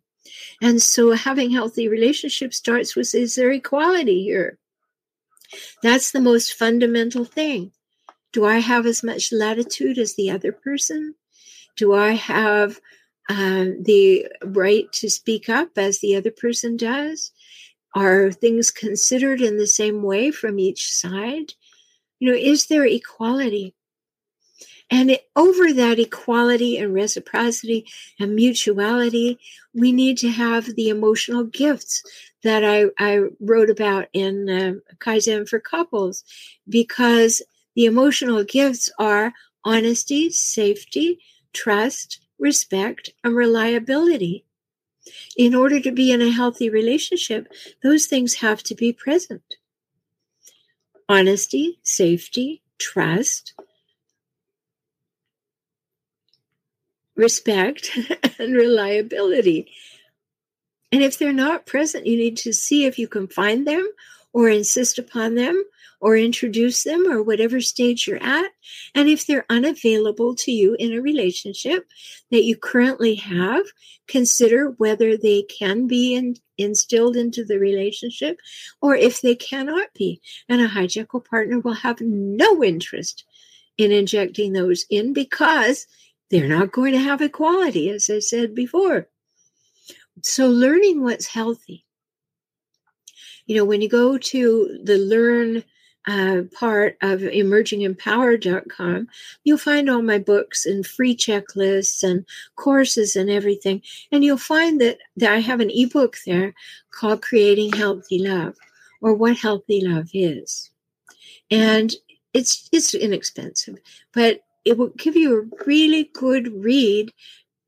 And 0.61 0.81
so 0.81 1.13
having 1.13 1.51
healthy 1.51 1.87
relationships 1.87 2.57
starts 2.57 2.97
with 2.97 3.15
is 3.15 3.35
there 3.35 3.51
equality 3.51 4.23
here? 4.23 4.59
That's 5.81 6.11
the 6.11 6.19
most 6.19 6.53
fundamental 6.53 7.23
thing. 7.23 7.71
Do 8.33 8.43
I 8.43 8.57
have 8.57 8.85
as 8.85 9.03
much 9.03 9.31
latitude 9.31 9.97
as 9.97 10.15
the 10.15 10.29
other 10.29 10.51
person? 10.51 11.15
Do 11.77 11.93
I 11.93 12.09
have 12.09 12.81
uh, 13.29 13.67
the 13.79 14.27
right 14.43 14.91
to 14.95 15.09
speak 15.09 15.47
up 15.47 15.77
as 15.77 16.01
the 16.01 16.17
other 16.17 16.31
person 16.31 16.75
does? 16.75 17.31
Are 17.95 18.33
things 18.33 18.69
considered 18.69 19.39
in 19.39 19.55
the 19.57 19.65
same 19.65 20.03
way 20.03 20.29
from 20.31 20.59
each 20.59 20.91
side? 20.91 21.53
You 22.19 22.31
know, 22.31 22.37
is 22.37 22.67
there 22.67 22.85
equality? 22.85 23.75
And 24.89 25.11
it, 25.11 25.29
over 25.35 25.73
that 25.73 25.99
equality 25.99 26.77
and 26.77 26.93
reciprocity 26.93 27.85
and 28.19 28.35
mutuality, 28.35 29.37
we 29.73 29.91
need 29.91 30.17
to 30.19 30.29
have 30.29 30.75
the 30.75 30.89
emotional 30.89 31.43
gifts 31.43 32.03
that 32.43 32.63
I, 32.63 32.85
I 32.97 33.27
wrote 33.39 33.69
about 33.69 34.07
in 34.13 34.49
uh, 34.49 34.95
Kaizen 34.99 35.47
for 35.47 35.59
Couples, 35.59 36.23
because 36.69 37.41
the 37.75 37.85
emotional 37.85 38.43
gifts 38.43 38.89
are 38.97 39.33
honesty, 39.65 40.29
safety, 40.29 41.19
trust, 41.51 42.21
respect, 42.39 43.09
and 43.23 43.35
reliability. 43.35 44.45
In 45.35 45.53
order 45.53 45.79
to 45.81 45.91
be 45.91 46.11
in 46.11 46.21
a 46.21 46.31
healthy 46.31 46.69
relationship, 46.69 47.51
those 47.83 48.05
things 48.05 48.35
have 48.35 48.63
to 48.63 48.75
be 48.75 48.93
present 48.93 49.56
honesty, 51.09 51.79
safety, 51.83 52.61
trust, 52.79 53.53
respect, 57.15 57.91
and 58.39 58.55
reliability. 58.55 59.71
And 60.91 61.03
if 61.03 61.17
they're 61.17 61.33
not 61.33 61.65
present, 61.65 62.05
you 62.05 62.17
need 62.17 62.37
to 62.37 62.53
see 62.53 62.85
if 62.85 62.97
you 62.97 63.07
can 63.07 63.27
find 63.27 63.67
them 63.67 63.87
or 64.37 64.49
insist 64.49 64.99
upon 64.99 65.33
them 65.33 65.63
or 65.99 66.15
introduce 66.15 66.83
them 66.83 67.11
or 67.11 67.23
whatever 67.23 67.59
stage 67.59 68.05
you're 68.05 68.21
at. 68.21 68.51
And 68.93 69.09
if 69.09 69.25
they're 69.25 69.47
unavailable 69.49 70.35
to 70.35 70.51
you 70.51 70.75
in 70.77 70.93
a 70.93 71.01
relationship 71.01 71.87
that 72.29 72.43
you 72.43 72.55
currently 72.55 73.15
have, 73.15 73.65
consider 74.07 74.75
whether 74.77 75.17
they 75.17 75.41
can 75.41 75.87
be 75.87 76.13
in, 76.13 76.35
instilled 76.55 77.17
into 77.17 77.43
the 77.43 77.57
relationship 77.57 78.39
or 78.79 78.95
if 78.95 79.21
they 79.21 79.33
cannot 79.33 79.91
be. 79.95 80.21
And 80.47 80.61
a 80.61 80.67
hijackal 80.67 81.25
partner 81.25 81.57
will 81.57 81.73
have 81.73 81.99
no 81.99 82.63
interest 82.63 83.23
in 83.75 83.91
injecting 83.91 84.53
those 84.53 84.85
in 84.91 85.13
because 85.13 85.87
they're 86.29 86.47
not 86.47 86.71
going 86.71 86.91
to 86.91 86.99
have 86.99 87.23
equality, 87.23 87.89
as 87.89 88.07
I 88.07 88.19
said 88.19 88.53
before. 88.53 89.07
So, 90.21 90.47
learning 90.47 91.01
what's 91.01 91.25
healthy. 91.25 91.86
You 93.47 93.55
know, 93.55 93.65
when 93.65 93.81
you 93.81 93.89
go 93.89 94.17
to 94.17 94.79
the 94.83 94.97
learn 94.97 95.63
uh, 96.07 96.43
part 96.53 96.97
of 97.01 97.19
emergingempowered.com, 97.19 99.07
you'll 99.43 99.57
find 99.57 99.89
all 99.89 100.01
my 100.01 100.19
books 100.19 100.65
and 100.65 100.85
free 100.85 101.15
checklists 101.15 102.03
and 102.03 102.25
courses 102.55 103.15
and 103.15 103.29
everything. 103.29 103.81
And 104.11 104.23
you'll 104.23 104.37
find 104.37 104.79
that, 104.79 104.99
that 105.17 105.33
I 105.33 105.39
have 105.39 105.59
an 105.59 105.71
ebook 105.71 106.17
there 106.25 106.53
called 106.91 107.21
Creating 107.21 107.73
Healthy 107.73 108.19
Love 108.19 108.55
or 109.01 109.13
What 109.13 109.37
Healthy 109.37 109.81
Love 109.85 110.09
Is. 110.13 110.69
And 111.51 111.93
it's 112.33 112.69
it's 112.71 112.93
inexpensive, 112.93 113.77
but 114.13 114.41
it 114.65 114.77
will 114.77 114.89
give 114.89 115.15
you 115.15 115.39
a 115.39 115.65
really 115.65 116.09
good 116.13 116.63
read 116.63 117.11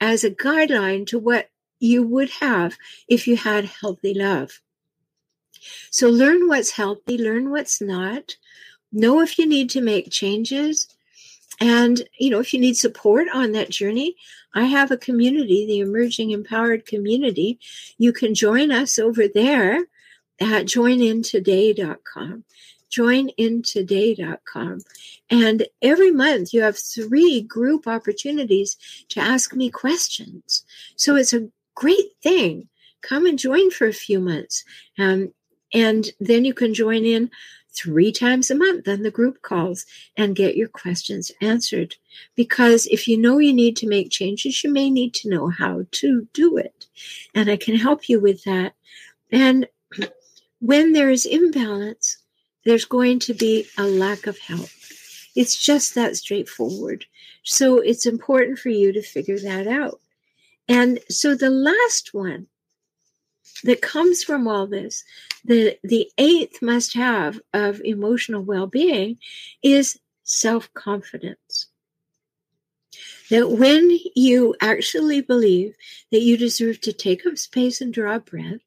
as 0.02 0.24
a 0.24 0.32
guideline 0.32 1.08
to 1.08 1.18
what 1.18 1.50
you 1.80 2.04
would 2.04 2.30
have 2.30 2.78
if 3.08 3.28
you 3.28 3.38
had 3.38 3.66
healthy 3.66 4.14
love. 4.14 4.60
So 5.92 6.10
learn 6.10 6.48
what's 6.48 6.72
healthy, 6.72 7.18
learn 7.18 7.50
what's 7.50 7.82
not, 7.82 8.36
know 8.92 9.22
if 9.22 9.38
you 9.38 9.46
need 9.46 9.70
to 9.72 9.82
make 9.82 10.12
changes. 10.12 10.88
And, 11.60 12.02
you 12.18 12.30
know, 12.30 12.40
if 12.40 12.54
you 12.54 12.60
need 12.60 12.78
support 12.78 13.28
on 13.34 13.52
that 13.52 13.70
journey, 13.70 14.16
I 14.54 14.66
have 14.66 14.92
a 14.92 14.98
community, 14.98 15.66
the 15.68 15.80
Emerging 15.80 16.32
Empowered 16.32 16.86
Community. 16.86 17.60
You 17.98 18.14
can 18.14 18.34
join 18.34 18.72
us 18.72 18.98
over 18.98 19.28
there 19.28 19.86
at 20.40 20.66
joinintoday.com. 20.66 22.46
Joinintoday.com. 22.92 24.80
And 25.30 25.68
every 25.82 26.12
month 26.12 26.54
you 26.54 26.62
have 26.62 26.78
three 26.78 27.42
group 27.42 27.88
opportunities 27.88 28.78
to 29.10 29.20
ask 29.20 29.54
me 29.54 29.70
questions. 29.70 30.64
So 30.96 31.16
it's 31.16 31.34
a 31.34 31.50
great 31.76 32.14
thing. 32.24 32.70
Come 33.02 33.26
and 33.26 33.38
join 33.38 33.70
for 33.70 33.88
a 33.88 33.94
few 33.94 34.20
months. 34.20 34.64
Um, 34.98 35.34
and 35.74 36.10
then 36.20 36.46
you 36.46 36.54
can 36.54 36.74
join 36.74 37.06
in 37.06 37.30
three 37.72 38.12
times 38.12 38.50
a 38.50 38.56
month 38.56 38.88
on 38.88 39.04
the 39.04 39.12
group 39.12 39.42
calls 39.42 39.86
and 40.18 40.36
get 40.36 40.58
your 40.58 40.68
questions 40.68 41.32
answered. 41.42 41.96
Because 42.36 42.88
if 42.88 43.08
you 43.08 43.18
know 43.18 43.38
you 43.38 43.54
need 43.54 43.78
to 43.78 43.88
make 43.88 44.10
changes, 44.10 44.64
you 44.64 44.72
may 44.72 44.90
need 44.90 45.14
to 45.16 45.30
know 45.30 45.50
how 45.50 45.86
to 45.92 46.28
do 46.34 46.58
it. 46.58 46.88
And 47.34 47.50
I 47.50 47.58
can 47.58 47.76
help 47.76 48.10
you 48.10 48.20
with 48.20 48.44
that. 48.44 48.74
And 49.32 49.68
when 50.60 50.94
there 50.94 51.10
is 51.10 51.26
imbalance, 51.26 52.18
there's 52.66 52.86
going 52.86 53.20
to 53.20 53.34
be 53.34 53.68
a 53.78 53.84
lack 53.84 54.28
of 54.28 54.38
help. 54.40 54.70
It's 55.36 55.56
just 55.56 55.96
that 55.96 56.18
straightforward. 56.18 57.06
So 57.44 57.78
it's 57.78 58.06
important 58.06 58.60
for 58.60 58.70
you 58.70 58.92
to 58.92 59.02
figure 59.02 59.40
that 59.40 59.68
out. 59.68 60.00
And 60.68 61.00
so 61.10 61.34
the 61.34 61.50
last 61.50 62.14
one 62.14 62.48
that 63.64 63.82
comes 63.82 64.24
from 64.24 64.48
all 64.48 64.68
this, 64.68 65.04
the, 65.46 65.78
the 65.84 66.10
eighth 66.18 66.62
must 66.62 66.94
have 66.94 67.40
of 67.54 67.82
emotional 67.82 68.42
well 68.42 68.68
being 68.68 69.18
is 69.64 70.00
self 70.24 70.74
confidence. 70.74 71.68
That 73.30 73.52
when 73.52 74.00
you 74.16 74.56
actually 74.60 75.22
believe 75.22 75.76
that 76.12 76.22
you 76.22 76.36
deserve 76.36 76.82
to 76.82 76.94
take 76.94 77.26
up 77.26 77.38
space 77.38 77.80
and 77.80 77.94
draw 77.94 78.18
breath, 78.20 78.62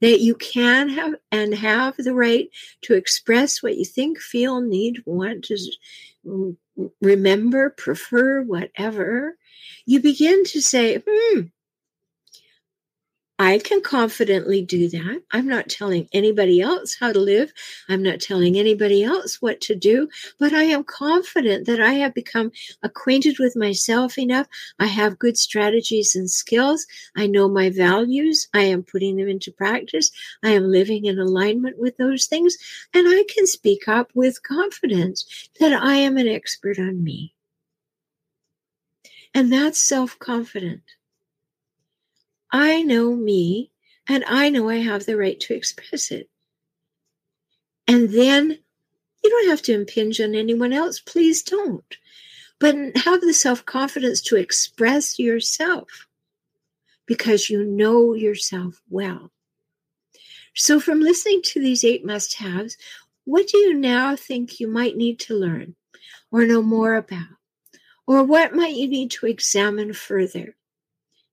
that 0.00 0.20
you 0.20 0.34
can 0.34 0.88
have 0.88 1.14
and 1.30 1.54
have 1.54 1.96
the 1.96 2.14
right 2.14 2.48
to 2.82 2.94
express 2.94 3.62
what 3.62 3.76
you 3.76 3.84
think, 3.84 4.18
feel, 4.18 4.60
need, 4.60 5.02
want 5.06 5.44
to 5.44 6.56
remember, 7.00 7.70
prefer, 7.70 8.42
whatever, 8.42 9.36
you 9.86 10.00
begin 10.00 10.44
to 10.44 10.60
say, 10.60 11.02
hmm, 11.06 11.40
I 13.38 13.58
can 13.58 13.82
confidently 13.82 14.62
do 14.62 14.88
that. 14.90 15.22
I'm 15.32 15.48
not 15.48 15.68
telling 15.68 16.08
anybody 16.12 16.60
else 16.60 16.96
how 16.98 17.10
to 17.12 17.18
live. 17.18 17.52
I'm 17.88 18.00
not 18.00 18.20
telling 18.20 18.56
anybody 18.56 19.02
else 19.02 19.42
what 19.42 19.60
to 19.62 19.74
do, 19.74 20.08
but 20.38 20.52
I 20.52 20.62
am 20.62 20.84
confident 20.84 21.66
that 21.66 21.80
I 21.80 21.94
have 21.94 22.14
become 22.14 22.52
acquainted 22.84 23.40
with 23.40 23.56
myself 23.56 24.18
enough. 24.18 24.46
I 24.78 24.86
have 24.86 25.18
good 25.18 25.36
strategies 25.36 26.14
and 26.14 26.30
skills. 26.30 26.86
I 27.16 27.26
know 27.26 27.48
my 27.48 27.70
values. 27.70 28.46
I 28.54 28.62
am 28.62 28.84
putting 28.84 29.16
them 29.16 29.28
into 29.28 29.50
practice. 29.50 30.12
I 30.44 30.50
am 30.50 30.70
living 30.70 31.04
in 31.04 31.18
alignment 31.18 31.76
with 31.76 31.96
those 31.96 32.26
things. 32.26 32.56
And 32.94 33.08
I 33.08 33.24
can 33.34 33.48
speak 33.48 33.88
up 33.88 34.12
with 34.14 34.44
confidence 34.44 35.48
that 35.58 35.72
I 35.72 35.96
am 35.96 36.18
an 36.18 36.28
expert 36.28 36.78
on 36.78 37.02
me. 37.02 37.34
And 39.34 39.52
that's 39.52 39.80
self 39.80 40.16
confident. 40.20 40.82
I 42.54 42.82
know 42.82 43.16
me 43.16 43.72
and 44.08 44.24
I 44.28 44.48
know 44.48 44.68
I 44.68 44.76
have 44.76 45.06
the 45.06 45.16
right 45.16 45.40
to 45.40 45.54
express 45.54 46.12
it. 46.12 46.30
And 47.88 48.10
then 48.10 48.60
you 49.24 49.30
don't 49.30 49.48
have 49.48 49.62
to 49.62 49.74
impinge 49.74 50.20
on 50.20 50.36
anyone 50.36 50.72
else. 50.72 51.00
Please 51.00 51.42
don't. 51.42 51.96
But 52.60 52.76
have 52.98 53.20
the 53.22 53.34
self 53.34 53.66
confidence 53.66 54.20
to 54.22 54.36
express 54.36 55.18
yourself 55.18 56.06
because 57.06 57.50
you 57.50 57.64
know 57.64 58.14
yourself 58.14 58.80
well. 58.88 59.32
So, 60.54 60.78
from 60.78 61.00
listening 61.00 61.42
to 61.46 61.60
these 61.60 61.84
eight 61.84 62.04
must 62.04 62.34
haves, 62.34 62.76
what 63.24 63.48
do 63.48 63.58
you 63.58 63.74
now 63.74 64.14
think 64.14 64.60
you 64.60 64.68
might 64.68 64.96
need 64.96 65.18
to 65.20 65.34
learn 65.34 65.74
or 66.30 66.46
know 66.46 66.62
more 66.62 66.94
about? 66.94 67.26
Or 68.06 68.22
what 68.22 68.54
might 68.54 68.76
you 68.76 68.86
need 68.86 69.10
to 69.12 69.26
examine 69.26 69.92
further? 69.92 70.54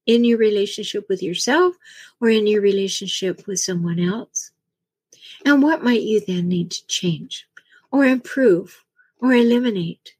In 0.05 0.23
your 0.23 0.37
relationship 0.37 1.07
with 1.09 1.21
yourself 1.21 1.75
or 2.19 2.29
in 2.29 2.47
your 2.47 2.61
relationship 2.61 3.45
with 3.47 3.59
someone 3.59 3.99
else? 3.99 4.51
And 5.45 5.63
what 5.63 5.83
might 5.83 6.01
you 6.01 6.21
then 6.21 6.47
need 6.47 6.71
to 6.71 6.87
change 6.87 7.47
or 7.91 8.05
improve 8.05 8.83
or 9.19 9.33
eliminate? 9.33 10.15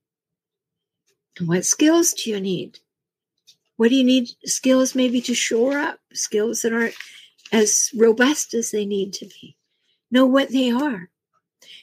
And 1.38 1.48
what 1.48 1.66
skills 1.66 2.14
do 2.14 2.30
you 2.30 2.40
need? 2.40 2.80
What 3.78 3.90
do 3.90 3.96
you 3.96 4.04
need 4.04 4.30
skills 4.46 4.94
maybe 4.96 5.22
to 5.22 5.34
shore 5.34 5.78
up? 5.78 6.00
Skills 6.14 6.62
that 6.62 6.74
aren't 6.74 6.96
as 7.52 7.90
robust 7.96 8.54
as 8.54 8.72
they 8.72 8.86
need 8.86 9.14
to 9.14 9.26
be. 9.26 9.58
Know 10.12 10.26
what 10.26 10.50
they 10.50 10.70
are. 10.72 11.10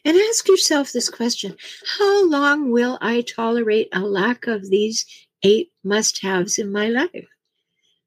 And 0.04 0.16
ask 0.16 0.48
yourself 0.48 0.92
this 0.92 1.08
question 1.08 1.56
How 1.98 2.28
long 2.28 2.70
will 2.70 2.98
I 3.00 3.22
tolerate 3.22 3.88
a 3.92 4.00
lack 4.00 4.46
of 4.46 4.70
these 4.70 5.06
eight 5.42 5.72
must 5.84 6.22
haves 6.22 6.58
in 6.58 6.70
my 6.72 6.88
life? 6.88 7.28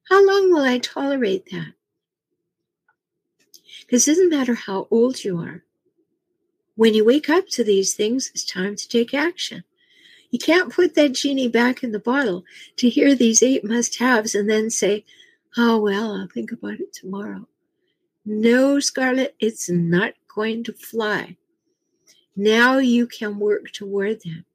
How 0.08 0.26
long 0.26 0.52
will 0.52 0.62
I 0.62 0.78
tolerate 0.78 1.50
that? 1.50 1.74
Because 3.80 4.06
it 4.06 4.12
doesn't 4.12 4.30
matter 4.30 4.54
how 4.54 4.88
old 4.90 5.24
you 5.24 5.38
are. 5.38 5.64
When 6.74 6.94
you 6.94 7.04
wake 7.04 7.28
up 7.28 7.48
to 7.48 7.64
these 7.64 7.94
things, 7.94 8.30
it's 8.34 8.44
time 8.44 8.76
to 8.76 8.88
take 8.88 9.14
action. 9.14 9.64
You 10.30 10.38
can't 10.38 10.72
put 10.72 10.94
that 10.94 11.12
genie 11.12 11.48
back 11.48 11.82
in 11.82 11.92
the 11.92 11.98
bottle 11.98 12.44
to 12.76 12.88
hear 12.88 13.14
these 13.14 13.42
eight 13.42 13.64
must 13.64 13.98
haves 13.98 14.34
and 14.34 14.48
then 14.48 14.70
say, 14.70 15.04
oh, 15.58 15.78
well, 15.78 16.16
I'll 16.16 16.28
think 16.28 16.52
about 16.52 16.80
it 16.80 16.92
tomorrow. 16.92 17.46
No, 18.24 18.80
Scarlett, 18.80 19.36
it's 19.40 19.68
not 19.68 20.14
going 20.34 20.64
to 20.64 20.72
fly. 20.72 21.36
Now 22.34 22.78
you 22.78 23.06
can 23.06 23.38
work 23.38 23.70
toward 23.72 24.22
them. 24.22 24.46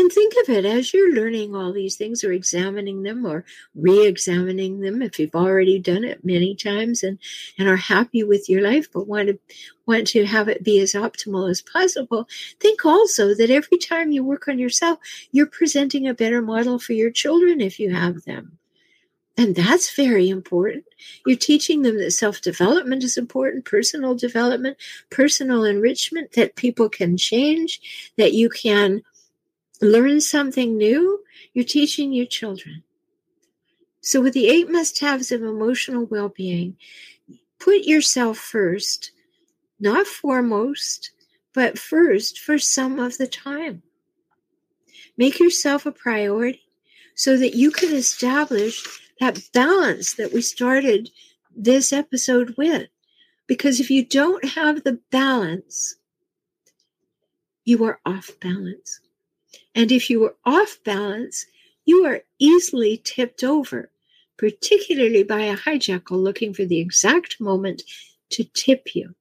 And 0.00 0.10
think 0.10 0.32
of 0.42 0.48
it 0.48 0.64
as 0.64 0.94
you're 0.94 1.12
learning 1.12 1.54
all 1.54 1.74
these 1.74 1.96
things 1.96 2.24
or 2.24 2.32
examining 2.32 3.02
them 3.02 3.26
or 3.26 3.44
re 3.74 4.06
examining 4.06 4.80
them 4.80 5.02
if 5.02 5.18
you've 5.18 5.34
already 5.34 5.78
done 5.78 6.04
it 6.04 6.24
many 6.24 6.54
times 6.54 7.02
and, 7.02 7.18
and 7.58 7.68
are 7.68 7.76
happy 7.76 8.22
with 8.22 8.48
your 8.48 8.62
life 8.62 8.90
but 8.90 9.06
want 9.06 9.28
to 9.28 9.38
want 9.84 10.06
to 10.06 10.24
have 10.24 10.48
it 10.48 10.64
be 10.64 10.80
as 10.80 10.94
optimal 10.94 11.50
as 11.50 11.60
possible. 11.60 12.26
Think 12.60 12.86
also 12.86 13.34
that 13.34 13.50
every 13.50 13.76
time 13.76 14.10
you 14.10 14.24
work 14.24 14.48
on 14.48 14.58
yourself, 14.58 14.98
you're 15.32 15.44
presenting 15.44 16.08
a 16.08 16.14
better 16.14 16.40
model 16.40 16.78
for 16.78 16.94
your 16.94 17.10
children 17.10 17.60
if 17.60 17.78
you 17.78 17.92
have 17.94 18.24
them. 18.24 18.56
And 19.36 19.54
that's 19.54 19.94
very 19.94 20.30
important. 20.30 20.84
You're 21.26 21.36
teaching 21.36 21.82
them 21.82 21.98
that 21.98 22.12
self 22.12 22.40
development 22.40 23.04
is 23.04 23.18
important, 23.18 23.66
personal 23.66 24.14
development, 24.14 24.78
personal 25.10 25.64
enrichment, 25.64 26.32
that 26.32 26.56
people 26.56 26.88
can 26.88 27.18
change, 27.18 28.12
that 28.16 28.32
you 28.32 28.48
can 28.48 29.02
learn 29.80 30.20
something 30.20 30.76
new, 30.76 31.20
you're 31.52 31.64
teaching 31.64 32.12
your 32.12 32.26
children. 32.26 32.82
So, 34.00 34.20
with 34.20 34.34
the 34.34 34.48
eight 34.48 34.70
must 34.70 34.98
haves 35.00 35.30
of 35.30 35.42
emotional 35.42 36.04
well 36.04 36.28
being, 36.30 36.76
put 37.58 37.82
yourself 37.82 38.38
first, 38.38 39.12
not 39.78 40.06
foremost, 40.06 41.10
but 41.52 41.78
first 41.78 42.38
for 42.38 42.58
some 42.58 42.98
of 42.98 43.18
the 43.18 43.26
time. 43.26 43.82
Make 45.16 45.38
yourself 45.38 45.84
a 45.84 45.92
priority 45.92 46.62
so 47.14 47.36
that 47.36 47.54
you 47.54 47.70
can 47.70 47.92
establish 47.94 48.82
that 49.20 49.42
balance 49.52 50.14
that 50.14 50.32
we 50.32 50.40
started 50.40 51.10
this 51.54 51.92
episode 51.92 52.54
with. 52.56 52.88
Because 53.46 53.80
if 53.80 53.90
you 53.90 54.06
don't 54.06 54.44
have 54.44 54.84
the 54.84 55.00
balance, 55.10 55.96
you 57.64 57.84
are 57.84 58.00
off 58.06 58.30
balance. 58.40 59.00
And 59.74 59.92
if 59.92 60.10
you 60.10 60.24
are 60.24 60.34
off 60.44 60.78
balance, 60.84 61.46
you 61.84 62.04
are 62.04 62.22
easily 62.38 63.00
tipped 63.04 63.44
over, 63.44 63.90
particularly 64.36 65.22
by 65.22 65.42
a 65.42 65.56
hijackal 65.56 66.22
looking 66.22 66.54
for 66.54 66.64
the 66.64 66.78
exact 66.78 67.40
moment 67.40 67.82
to 68.30 68.44
tip 68.44 68.94
you. 68.94 69.14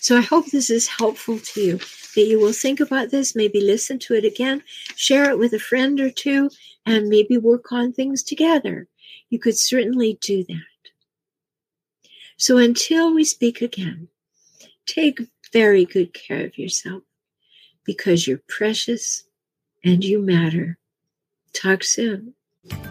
So 0.00 0.16
I 0.16 0.20
hope 0.20 0.46
this 0.46 0.70
is 0.70 0.86
helpful 0.86 1.38
to 1.38 1.60
you, 1.60 1.78
that 2.14 2.26
you 2.26 2.38
will 2.38 2.52
think 2.52 2.80
about 2.80 3.10
this, 3.10 3.34
maybe 3.34 3.60
listen 3.60 3.98
to 4.00 4.14
it 4.14 4.24
again, 4.24 4.62
share 4.94 5.30
it 5.30 5.38
with 5.38 5.52
a 5.52 5.58
friend 5.58 5.98
or 6.00 6.10
two, 6.10 6.50
and 6.86 7.08
maybe 7.08 7.38
work 7.38 7.72
on 7.72 7.92
things 7.92 8.22
together. 8.22 8.86
You 9.30 9.38
could 9.38 9.58
certainly 9.58 10.18
do 10.20 10.44
that. 10.44 10.60
So 12.36 12.58
until 12.58 13.14
we 13.14 13.24
speak 13.24 13.62
again, 13.62 14.08
take 14.86 15.20
very 15.52 15.84
good 15.84 16.12
care 16.12 16.44
of 16.44 16.58
yourself 16.58 17.02
because 17.84 18.26
you're 18.26 18.42
precious 18.48 19.24
and 19.84 20.04
you 20.04 20.20
matter. 20.20 20.78
Talk 21.52 21.84
soon. 21.84 22.34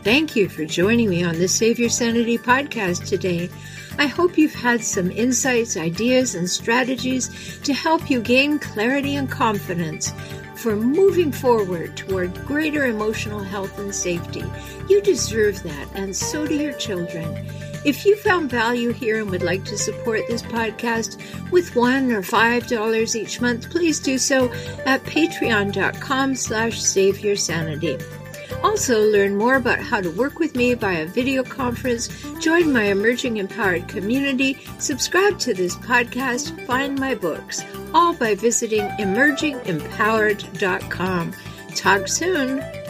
Thank 0.03 0.35
you 0.35 0.47
for 0.49 0.65
joining 0.65 1.09
me 1.09 1.23
on 1.23 1.39
the 1.39 1.47
Save 1.47 1.79
Your 1.79 1.89
Sanity 1.89 2.37
podcast 2.37 3.07
today. 3.07 3.49
I 3.97 4.07
hope 4.07 4.37
you've 4.37 4.55
had 4.55 4.83
some 4.83 5.11
insights, 5.11 5.77
ideas, 5.77 6.35
and 6.35 6.49
strategies 6.49 7.59
to 7.63 7.73
help 7.73 8.09
you 8.09 8.21
gain 8.21 8.59
clarity 8.59 9.15
and 9.15 9.29
confidence 9.29 10.13
for 10.55 10.75
moving 10.75 11.31
forward 11.31 11.95
toward 11.97 12.33
greater 12.45 12.85
emotional 12.85 13.39
health 13.39 13.77
and 13.79 13.93
safety. 13.93 14.43
You 14.89 15.01
deserve 15.01 15.61
that, 15.63 15.87
and 15.93 16.15
so 16.15 16.47
do 16.47 16.55
your 16.55 16.73
children. 16.73 17.45
If 17.85 18.05
you 18.05 18.15
found 18.15 18.49
value 18.49 18.93
here 18.93 19.19
and 19.19 19.29
would 19.29 19.43
like 19.43 19.65
to 19.65 19.77
support 19.77 20.21
this 20.27 20.41
podcast 20.41 21.19
with 21.51 21.75
one 21.75 22.13
or 22.13 22.23
five 22.23 22.67
dollars 22.67 23.15
each 23.15 23.41
month, 23.41 23.69
please 23.69 23.99
do 23.99 24.17
so 24.17 24.51
at 24.85 25.03
patreon.com 25.03 26.35
slash 26.35 26.79
saveyoursanity. 26.79 28.22
Also, 28.63 29.11
learn 29.11 29.35
more 29.35 29.55
about 29.55 29.79
how 29.79 29.99
to 29.99 30.09
work 30.11 30.39
with 30.39 30.55
me 30.55 30.73
via 30.73 31.05
video 31.05 31.43
conference, 31.43 32.07
join 32.39 32.71
my 32.71 32.85
emerging 32.85 33.35
empowered 33.37 33.89
community, 33.89 34.57
subscribe 34.79 35.37
to 35.39 35.53
this 35.53 35.75
podcast, 35.75 36.65
find 36.65 36.97
my 36.97 37.13
books, 37.13 37.61
all 37.93 38.13
by 38.13 38.35
visiting 38.35 38.87
emergingempowered.com. 38.99 41.33
Talk 41.75 42.07
soon. 42.07 42.82